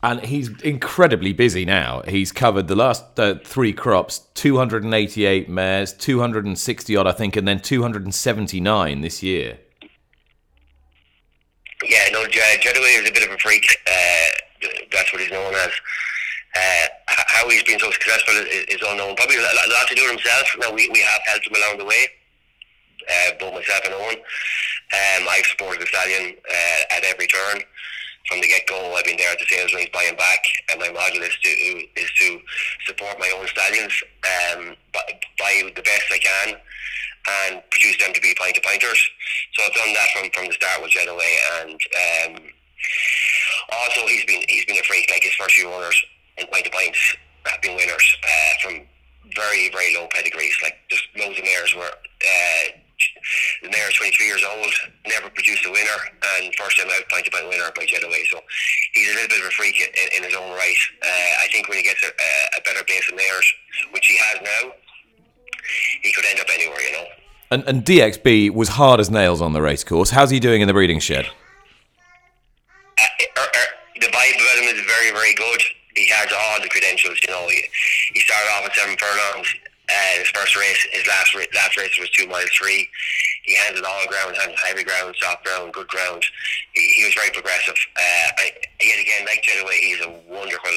and 0.03 0.19
he's 0.25 0.49
incredibly 0.61 1.31
busy 1.31 1.63
now. 1.63 2.01
He's 2.05 2.33
covered 2.33 2.67
the 2.67 2.75
last 2.75 3.17
uh, 3.17 3.35
three 3.43 3.71
crops 3.71 4.27
288 4.33 5.47
mares, 5.47 5.93
260 5.93 6.97
odd, 6.97 7.07
I 7.07 7.13
think, 7.13 7.37
and 7.37 7.47
then 7.47 7.59
279 7.61 9.01
this 9.01 9.23
year. 9.23 9.59
Yeah, 11.89 12.09
no, 12.11 12.25
Jetaway 12.25 13.01
is 13.01 13.09
a 13.09 13.13
bit 13.13 13.27
of 13.27 13.33
a 13.33 13.37
freak. 13.37 13.65
Uh, 13.87 14.27
that's 14.91 15.11
what 15.11 15.21
he's 15.21 15.31
known 15.31 15.53
as. 15.53 15.71
Uh, 16.55 16.85
how 17.07 17.49
he's 17.49 17.63
been 17.63 17.79
so 17.79 17.89
successful 17.91 18.35
is, 18.35 18.65
is 18.69 18.81
unknown. 18.85 19.15
Probably 19.15 19.37
a 19.37 19.41
lot, 19.41 19.87
to 19.87 19.95
do 19.95 20.03
with 20.03 20.21
himself. 20.21 20.47
Now, 20.59 20.71
we, 20.71 20.89
we 20.89 20.99
have 20.99 21.21
helped 21.25 21.47
him 21.47 21.55
along 21.55 21.79
the 21.79 21.85
way, 21.85 22.07
uh, 23.09 23.31
both 23.39 23.53
myself 23.53 23.81
and 23.85 23.93
Owen. 23.95 24.17
Um, 24.93 25.27
I've 25.29 25.45
supported 25.45 25.81
the 25.81 25.87
stallion 25.87 26.35
uh, 26.45 26.95
at 26.95 27.03
every 27.03 27.25
turn 27.25 27.63
from 28.29 28.39
the 28.39 28.47
get 28.47 28.67
go. 28.67 28.93
I've 28.95 29.05
been 29.05 29.17
there 29.17 29.31
at 29.31 29.39
the 29.39 29.45
sales 29.49 29.73
range 29.73 29.91
buying 29.91 30.15
back, 30.15 30.45
and 30.69 30.79
my 30.79 30.91
model 30.91 31.23
is 31.23 31.35
to 31.41 31.49
is 31.49 32.11
to 32.19 32.39
support 32.85 33.19
my 33.19 33.31
own 33.37 33.47
stallions, 33.47 33.93
um, 34.23 34.75
buy 34.93 35.61
the 35.75 35.81
best 35.81 36.05
I 36.11 36.19
can, 36.19 36.55
and 37.27 37.63
produce 37.71 37.97
them 37.97 38.13
to 38.13 38.21
be 38.21 38.35
pint 38.37 38.55
to 38.55 38.61
pinters. 38.61 39.01
So 39.53 39.63
I've 39.65 39.73
done 39.73 39.93
that 39.93 40.09
from, 40.13 40.29
from 40.31 40.47
the 40.47 40.53
start 40.53 40.81
with 40.81 40.91
Jetaway, 40.91 41.33
and 41.59 41.79
um, 42.37 42.43
also 43.71 44.07
he's 44.07 44.25
been 44.25 44.41
he's 44.49 44.65
been 44.65 44.77
a 44.77 44.83
freak. 44.83 45.09
Like 45.09 45.23
his 45.23 45.33
first 45.33 45.55
few 45.55 45.69
owners 45.69 45.95
in 46.37 46.47
pint 46.47 46.65
to 46.65 46.71
pints 46.71 47.15
have 47.45 47.61
been 47.61 47.75
winners 47.75 48.17
uh, 48.23 48.53
from 48.61 48.73
very 49.35 49.69
very 49.71 49.95
low 49.95 50.07
pedigrees. 50.11 50.55
Like 50.61 50.75
just 50.89 51.03
loads 51.17 51.37
of 51.37 51.45
mares 51.45 51.75
were. 51.75 51.91
Uh, 51.91 52.79
the 53.61 53.69
mayor 53.69 53.89
is 53.89 53.95
23 53.95 54.27
years 54.27 54.43
old, 54.43 54.71
never 55.07 55.29
produced 55.29 55.65
a 55.65 55.71
winner, 55.71 55.99
and 56.37 56.53
first 56.55 56.77
time 56.77 56.87
out 56.91 57.07
pint 57.09 57.25
to 57.25 57.31
pint 57.31 57.47
winner 57.49 57.69
by 57.75 57.83
Jetaway. 57.85 58.23
So 58.29 58.39
he's 58.93 59.09
a 59.09 59.13
little 59.15 59.29
bit 59.29 59.39
of 59.41 59.47
a 59.47 59.51
freak 59.51 59.79
in, 59.81 60.17
in 60.17 60.23
his 60.23 60.35
own 60.35 60.51
right. 60.51 60.77
Uh, 61.01 61.43
I 61.43 61.47
think 61.51 61.67
when 61.67 61.77
he 61.77 61.83
gets 61.83 62.03
a, 62.03 62.09
a 62.57 62.61
better 62.63 62.83
base 62.87 63.09
of 63.09 63.15
mares, 63.15 63.53
which 63.91 64.07
he 64.07 64.17
has 64.17 64.41
now, 64.41 64.71
he 66.01 66.13
could 66.13 66.25
end 66.25 66.39
up 66.39 66.47
anywhere, 66.53 66.81
you 66.81 66.91
know. 66.93 67.05
And, 67.51 67.63
and 67.67 67.85
DXB 67.85 68.51
was 68.51 68.69
hard 68.69 68.99
as 68.99 69.09
nails 69.09 69.41
on 69.41 69.53
the 69.53 69.61
racecourse. 69.61 70.11
How's 70.11 70.29
he 70.29 70.39
doing 70.39 70.61
in 70.61 70.67
the 70.67 70.73
breeding 70.73 70.99
shed? 70.99 71.27
Uh, 72.99 73.45
er, 74.23 74.31
er, 74.31 74.41
about 74.41 74.63
him 74.63 74.75
is 74.75 74.85
very, 74.85 75.11
very 75.11 75.33
good. 75.35 75.61
He 75.95 76.07
has 76.09 76.31
all 76.31 76.61
the 76.61 76.69
credentials, 76.69 77.19
you 77.21 77.33
know. 77.33 77.47
He, 77.47 77.61
he 78.13 78.19
started 78.21 78.49
off 78.55 78.65
at 78.65 78.75
seven 78.75 78.95
furlongs. 78.97 79.47
Uh, 79.89 80.17
his 80.17 80.29
first 80.29 80.55
race, 80.55 80.79
his 80.91 81.05
last 81.07 81.35
last 81.35 81.75
race 81.75 81.99
was 81.99 82.09
two 82.11 82.25
miles 82.25 82.49
three. 82.57 82.87
He 83.43 83.53
handled 83.55 83.85
all 83.85 84.07
ground, 84.07 84.35
handled 84.37 84.57
heavy 84.63 84.83
ground, 84.83 85.13
soft 85.19 85.43
ground, 85.43 85.73
good 85.73 85.87
ground. 85.89 86.23
He, 86.73 86.81
he 86.95 87.03
was 87.03 87.13
very 87.13 87.29
progressive. 87.31 87.75
Uh, 87.95 88.29
I, 88.39 88.51
yet 88.81 88.99
again, 88.99 89.27
like 89.27 89.43
Jetaway, 89.43 89.75
he's 89.83 90.01
a 90.01 90.09
wonderful 90.31 90.71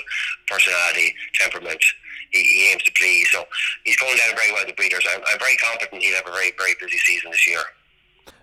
personality, 0.48 1.14
temperament 1.38 1.80
he, 2.30 2.42
he 2.42 2.72
aims 2.72 2.82
to 2.84 2.92
please. 2.92 3.28
So 3.30 3.44
he's 3.84 3.96
going 3.96 4.16
down 4.16 4.36
very 4.36 4.52
well 4.52 4.64
the 4.66 4.74
breeders. 4.74 5.06
I'm, 5.10 5.20
I'm 5.26 5.38
very 5.38 5.56
confident 5.56 6.02
he'll 6.02 6.16
have 6.16 6.26
a 6.26 6.32
very, 6.32 6.52
very 6.58 6.74
busy 6.80 6.98
season 6.98 7.30
this 7.30 7.46
year. 7.46 7.62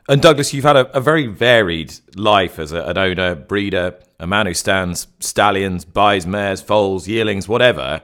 And 0.09 0.21
Douglas, 0.21 0.53
you've 0.53 0.65
had 0.65 0.75
a, 0.75 0.97
a 0.97 0.99
very 0.99 1.27
varied 1.27 1.93
life 2.15 2.59
as 2.59 2.71
a, 2.71 2.83
an 2.83 2.97
owner, 2.97 3.35
breeder, 3.35 3.95
a 4.19 4.27
man 4.27 4.47
who 4.47 4.53
stands 4.53 5.07
stallions, 5.19 5.85
buys 5.85 6.27
mares, 6.27 6.61
foals, 6.61 7.07
yearlings, 7.07 7.47
whatever. 7.47 8.01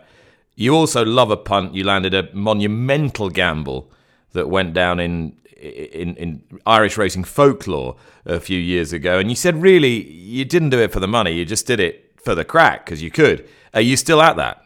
You 0.55 0.75
also 0.75 1.03
love 1.03 1.31
a 1.31 1.37
punt. 1.37 1.75
You 1.75 1.83
landed 1.83 2.13
a 2.13 2.33
monumental 2.33 3.29
gamble 3.29 3.91
that 4.33 4.49
went 4.49 4.73
down 4.73 4.99
in, 4.99 5.35
in 5.57 6.15
in 6.15 6.43
Irish 6.65 6.97
racing 6.97 7.23
folklore 7.25 7.95
a 8.25 8.39
few 8.39 8.59
years 8.59 8.93
ago, 8.93 9.19
and 9.19 9.29
you 9.29 9.35
said 9.35 9.61
really 9.61 10.09
you 10.11 10.45
didn't 10.45 10.69
do 10.69 10.79
it 10.79 10.91
for 10.91 10.99
the 10.99 11.07
money. 11.07 11.31
You 11.31 11.45
just 11.45 11.65
did 11.65 11.79
it 11.79 12.13
for 12.23 12.35
the 12.35 12.45
crack 12.45 12.85
because 12.85 13.01
you 13.01 13.11
could. 13.11 13.47
Are 13.73 13.81
you 13.81 13.97
still 13.97 14.21
at 14.21 14.35
that? 14.37 14.61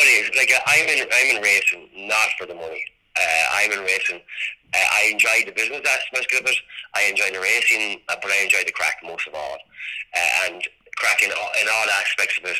It 0.00 0.24
is, 0.24 0.36
like 0.36 0.50
I'm 0.66 0.88
in, 0.88 1.06
I'm 1.12 1.36
in 1.36 1.42
racing 1.42 1.88
not 2.08 2.28
for 2.38 2.46
the 2.46 2.54
money. 2.54 2.82
Uh, 3.16 3.44
I'm 3.54 3.72
in 3.72 3.80
racing. 3.80 4.20
Uh, 4.74 4.78
I 4.78 5.10
enjoy 5.10 5.44
the 5.46 5.52
business 5.52 5.82
aspect 5.82 6.32
of 6.38 6.46
it. 6.46 6.56
I 6.94 7.04
enjoy 7.10 7.30
the 7.32 7.40
racing, 7.40 8.00
uh, 8.08 8.16
but 8.22 8.30
I 8.30 8.44
enjoy 8.44 8.62
the 8.64 8.72
crack 8.72 8.98
most 9.02 9.26
of 9.26 9.34
all. 9.34 9.58
Uh, 10.14 10.46
and 10.46 10.62
crack 10.96 11.22
in 11.22 11.30
all, 11.32 11.50
in 11.60 11.66
all 11.68 11.86
aspects 12.00 12.38
of 12.38 12.44
it. 12.44 12.56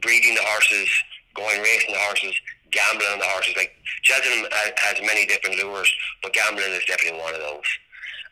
Breeding 0.00 0.34
the 0.34 0.42
horses, 0.42 0.88
going 1.34 1.60
racing 1.60 1.92
the 1.92 2.00
horses, 2.00 2.34
gambling 2.70 3.08
on 3.12 3.18
the 3.18 3.28
horses. 3.28 3.54
Like 3.56 3.72
Cheltenham 4.02 4.48
has 4.50 5.00
many 5.04 5.26
different 5.26 5.56
lures, 5.56 5.92
but 6.22 6.32
gambling 6.32 6.72
is 6.72 6.84
definitely 6.86 7.20
one 7.20 7.34
of 7.34 7.40
those. 7.40 7.68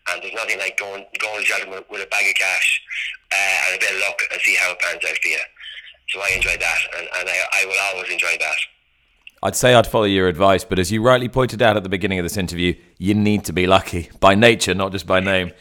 And 0.08 0.22
there's 0.22 0.34
nothing 0.34 0.58
like 0.58 0.78
going 0.78 1.04
going 1.20 1.40
to 1.40 1.46
Cheltenham 1.46 1.76
with, 1.76 1.84
with 1.90 2.02
a 2.02 2.08
bag 2.08 2.26
of 2.26 2.34
cash 2.34 2.80
uh, 3.32 3.56
and 3.68 3.76
a 3.76 3.80
bit 3.80 3.94
of 3.94 4.00
luck 4.00 4.18
and 4.32 4.40
see 4.40 4.56
how 4.56 4.72
it 4.72 4.80
pans 4.80 5.04
out 5.04 5.18
for 5.20 5.28
you. 5.28 5.44
So 6.08 6.20
I 6.20 6.34
enjoy 6.34 6.56
that, 6.56 6.80
and, 6.98 7.06
and 7.20 7.28
I, 7.28 7.38
I 7.62 7.64
will 7.66 7.78
always 7.92 8.10
enjoy 8.10 8.34
that. 8.40 8.58
I'd 9.42 9.56
say 9.56 9.74
I'd 9.74 9.86
follow 9.86 10.04
your 10.04 10.28
advice, 10.28 10.64
but 10.64 10.78
as 10.78 10.92
you 10.92 11.02
rightly 11.02 11.28
pointed 11.28 11.62
out 11.62 11.76
at 11.76 11.82
the 11.82 11.88
beginning 11.88 12.18
of 12.18 12.24
this 12.24 12.36
interview, 12.36 12.74
you 12.98 13.14
need 13.14 13.44
to 13.46 13.52
be 13.52 13.66
lucky 13.66 14.10
by 14.20 14.34
nature, 14.34 14.74
not 14.74 14.92
just 14.92 15.06
by 15.06 15.20
name. 15.20 15.52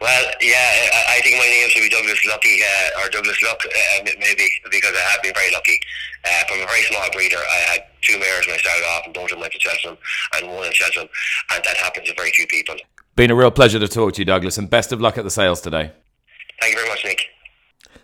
Well, 0.00 0.24
yeah, 0.40 0.88
I 1.08 1.20
think 1.22 1.36
my 1.36 1.44
name 1.44 1.68
should 1.68 1.82
be 1.82 1.88
Douglas 1.88 2.26
Lucky 2.26 2.60
uh, 2.62 3.00
or 3.00 3.08
Douglas 3.10 3.40
Luck, 3.42 3.60
uh, 3.64 4.04
maybe 4.18 4.48
because 4.70 4.92
I 4.94 5.10
have 5.12 5.22
been 5.22 5.34
very 5.34 5.52
lucky. 5.52 5.78
Uh, 6.24 6.44
from 6.48 6.60
a 6.60 6.66
very 6.66 6.82
small 6.82 7.06
breeder, 7.12 7.36
I 7.36 7.56
had 7.72 7.84
two 8.00 8.18
mares 8.18 8.46
when 8.46 8.54
I 8.54 8.58
started 8.58 8.84
off, 8.84 9.02
and 9.06 9.14
both 9.14 9.24
of 9.24 9.30
them 9.30 9.40
went 9.40 9.52
to 9.54 9.60
Cheltenham, 9.60 9.98
and 10.36 10.48
one 10.48 10.66
in 10.66 10.72
Cheltenham, 10.72 11.08
and 11.52 11.64
that 11.64 11.76
happens 11.76 12.08
to 12.08 12.14
very 12.14 12.30
few 12.30 12.46
people. 12.46 12.76
Been 13.16 13.30
a 13.30 13.34
real 13.34 13.50
pleasure 13.50 13.78
to 13.78 13.88
talk 13.88 14.14
to 14.14 14.20
you, 14.20 14.24
Douglas, 14.24 14.56
and 14.56 14.70
best 14.70 14.92
of 14.92 15.00
luck 15.00 15.18
at 15.18 15.24
the 15.24 15.30
sales 15.30 15.60
today. 15.60 15.92
Thank 16.60 16.74
you 16.74 16.78
very 16.78 16.88
much, 16.88 17.04
Nick. 17.04 17.31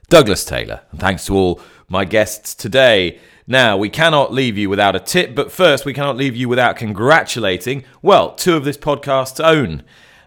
Douglas 0.08 0.44
Taylor. 0.44 0.80
And 0.90 1.00
thanks 1.00 1.26
to 1.26 1.34
all 1.34 1.60
my 1.88 2.04
guests 2.04 2.54
today. 2.54 3.20
Now, 3.46 3.76
we 3.76 3.90
cannot 3.90 4.32
leave 4.32 4.56
you 4.56 4.70
without 4.70 4.96
a 4.96 5.00
tip, 5.00 5.34
but 5.34 5.52
first, 5.52 5.84
we 5.84 5.92
cannot 5.92 6.16
leave 6.16 6.34
you 6.34 6.48
without 6.48 6.76
congratulating, 6.76 7.84
well, 8.02 8.34
two 8.34 8.56
of 8.56 8.64
this 8.64 8.76
podcast's 8.76 9.40
own. 9.40 9.82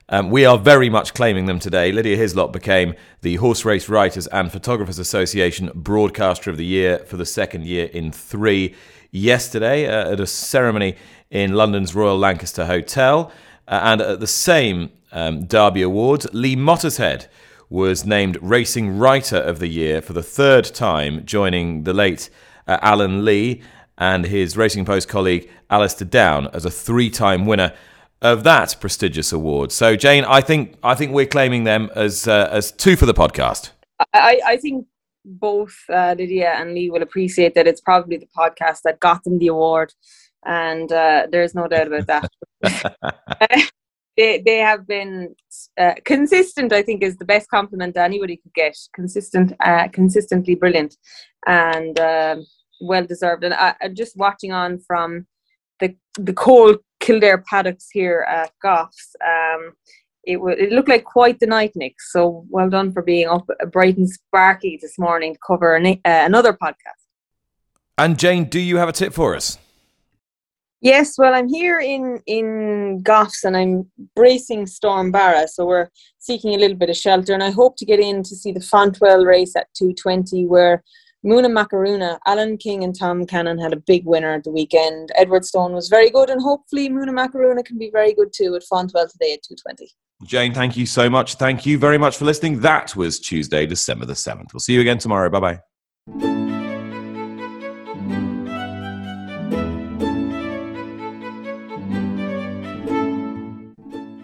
Um, 0.10 0.30
we 0.30 0.46
are 0.46 0.58
very 0.58 0.90
much 0.90 1.14
claiming 1.14 1.46
them 1.46 1.58
today. 1.58 1.92
Lydia 1.92 2.18
Hislop 2.18 2.52
became 2.52 2.96
the 3.22 3.38
Horse 3.38 3.64
Race 3.64 3.88
Writers 3.90 4.28
and 4.28 4.52
Photographers 4.52 5.00
Association 5.00 5.72
Broadcaster 5.74 6.50
of 6.50 6.58
the 6.58 6.66
Year 6.66 7.00
for 7.00 7.18
the 7.18 7.26
second 7.26 7.66
year 7.66 7.86
in 7.86 8.12
three 8.12 8.76
yesterday 9.12 9.88
uh, 9.88 10.12
at 10.12 10.20
a 10.20 10.28
ceremony 10.28 10.96
in 11.30 11.54
London's 11.54 11.96
Royal 11.96 12.18
Lancaster 12.18 12.66
Hotel. 12.66 13.32
Uh, 13.68 13.80
and 13.84 14.02
at 14.02 14.20
the 14.20 14.28
same 14.28 14.92
um, 15.12 15.46
Derby 15.46 15.82
Awards, 15.82 16.28
Lee 16.34 16.56
Mottershead 16.56 17.28
was 17.72 18.06
named 18.06 18.38
Racing 18.42 19.00
Writer 19.00 19.38
of 19.38 19.60
the 19.60 19.68
Year 19.68 20.02
for 20.02 20.12
the 20.12 20.22
third 20.22 20.66
time, 20.66 21.26
joining 21.26 21.84
the 21.84 21.94
late 21.94 22.30
uh, 22.68 22.78
Alan 22.82 23.24
Lee 23.24 23.62
and 23.98 24.26
his 24.26 24.58
Racing 24.58 24.84
Post 24.84 25.08
colleague 25.08 25.50
Alistair 25.70 26.08
Down 26.08 26.50
as 26.54 26.66
a 26.66 26.70
three-time 26.70 27.46
winner 27.46 27.74
of 28.22 28.44
that 28.44 28.76
prestigious 28.82 29.32
award. 29.32 29.72
So, 29.72 29.96
Jane, 29.96 30.26
I 30.26 30.42
think 30.42 30.76
I 30.84 30.96
think 30.96 31.14
we're 31.14 31.26
claiming 31.26 31.64
them 31.64 31.90
as 31.96 32.28
uh, 32.28 32.50
as 32.52 32.74
two 32.74 32.98
for 32.98 33.06
the 33.06 33.14
podcast. 33.14 33.72
I, 34.14 34.42
I 34.46 34.58
think 34.58 34.86
both 35.24 35.76
uh, 35.90 36.16
Lydia 36.18 36.52
and 36.52 36.74
Lee 36.74 36.90
will 36.90 37.02
appreciate 37.02 37.56
that 37.56 37.68
it's 37.68 37.82
probably 37.82 38.18
the 38.18 38.28
podcast 38.38 38.82
that 38.84 39.00
got 39.00 39.24
them 39.24 39.40
the 39.40 39.48
award, 39.48 39.94
and 40.46 40.92
uh, 40.92 41.28
there's 41.32 41.56
no 41.56 41.68
doubt 41.70 41.88
about 41.88 42.08
that. 42.08 43.72
they 44.22 44.42
they 44.50 44.58
have 44.58 44.86
been 44.86 45.36
uh, 45.84 45.96
consistent. 46.06 46.72
I 46.72 46.84
think 46.84 47.04
is 47.04 47.18
the 47.18 47.32
best 47.34 47.50
compliment 47.50 47.98
anybody 47.98 48.38
could 48.38 48.54
get. 48.54 48.78
Consistent, 48.94 49.54
uh, 49.70 49.88
consistently 50.00 50.56
brilliant, 50.56 50.96
and 51.48 52.00
um, 52.00 52.46
well 52.82 53.06
deserved. 53.06 53.44
And 53.44 53.54
I, 53.54 53.76
am 53.82 53.96
just 53.96 54.16
watching 54.18 54.52
on 54.52 54.80
from 54.88 55.26
the 55.80 55.96
the 56.18 56.34
cold 56.34 56.78
Kildare 57.00 57.44
paddocks 57.50 57.88
here 57.92 58.26
at 58.40 58.52
Goffs. 58.64 59.08
Um, 59.34 59.74
it, 60.24 60.36
w- 60.36 60.56
it 60.56 60.72
looked 60.72 60.90
like 60.90 61.04
quite 61.04 61.40
the 61.40 61.48
night, 61.48 61.72
Nick. 61.76 61.96
So 62.00 62.46
well 62.50 62.70
done 62.70 62.92
for 62.94 63.02
being 63.02 63.28
up 63.28 63.50
bright 63.72 63.98
and 63.98 64.08
sparky 64.08 64.78
this 64.80 65.00
morning 65.00 65.34
to 65.34 65.40
cover 65.46 65.76
an, 65.76 65.88
uh, 65.88 65.96
another 66.06 66.54
podcast. 66.54 67.02
And 67.98 68.20
Jane, 68.20 68.46
do 68.46 68.60
you 68.60 68.78
have 68.78 68.88
a 68.88 68.92
tip 68.92 69.14
for 69.14 69.36
us? 69.36 69.58
Yes, 70.82 71.16
well, 71.20 71.36
I'm 71.36 71.48
here 71.48 71.80
in 71.80 72.22
in 72.26 73.02
Goffs 73.04 73.44
and 73.44 73.56
I'm 73.56 73.90
bracing 74.16 74.66
Storm 74.66 75.12
Barra, 75.12 75.48
so 75.48 75.66
we're 75.66 75.90
seeking 76.18 76.56
a 76.56 76.58
little 76.58 76.78
bit 76.78 76.90
of 76.90 76.98
shelter, 76.98 77.34
and 77.34 77.44
I 77.44 77.52
hope 77.52 77.78
to 77.78 77.86
get 77.86 78.00
in 78.00 78.24
to 78.24 78.36
see 78.36 78.52
the 78.52 78.60
Fontwell 78.60 79.26
race 79.26 79.56
at 79.56 79.68
2:20, 79.76 80.48
where 80.48 80.84
Moona 81.24 81.50
Macaroona, 81.50 82.18
Alan 82.26 82.58
King, 82.58 82.84
and 82.84 82.98
Tom 82.98 83.28
Cannon 83.28 83.60
had 83.60 83.74
a 83.74 83.76
big 83.76 84.08
winner 84.08 84.34
at 84.34 84.44
the 84.44 84.50
weekend. 84.50 85.12
Edwardstone 85.20 85.74
was 85.74 85.88
very 85.88 86.10
good, 86.10 86.32
and 86.32 86.42
hopefully 86.42 86.90
Moona 86.90 87.14
Macaroona 87.14 87.64
can 87.64 87.78
be 87.78 87.92
very 87.92 88.16
good 88.16 88.34
too 88.34 88.56
at 88.56 88.64
Fontwell 88.64 89.08
today 89.08 89.34
at 89.34 89.44
2:20. 89.44 89.88
Jane, 90.26 90.52
thank 90.52 90.76
you 90.76 90.88
so 90.88 91.12
much. 91.12 91.36
Thank 91.36 91.64
you 91.64 91.78
very 91.78 92.00
much 92.00 92.18
for 92.18 92.26
listening. 92.26 92.60
That 92.62 92.96
was 92.96 93.20
Tuesday, 93.20 93.68
December 93.68 94.08
the 94.08 94.16
7th. 94.16 94.52
We'll 94.52 94.60
see 94.60 94.74
you 94.74 94.82
again 94.82 94.98
tomorrow. 94.98 95.30
Bye 95.30 95.60
bye. 96.08 96.41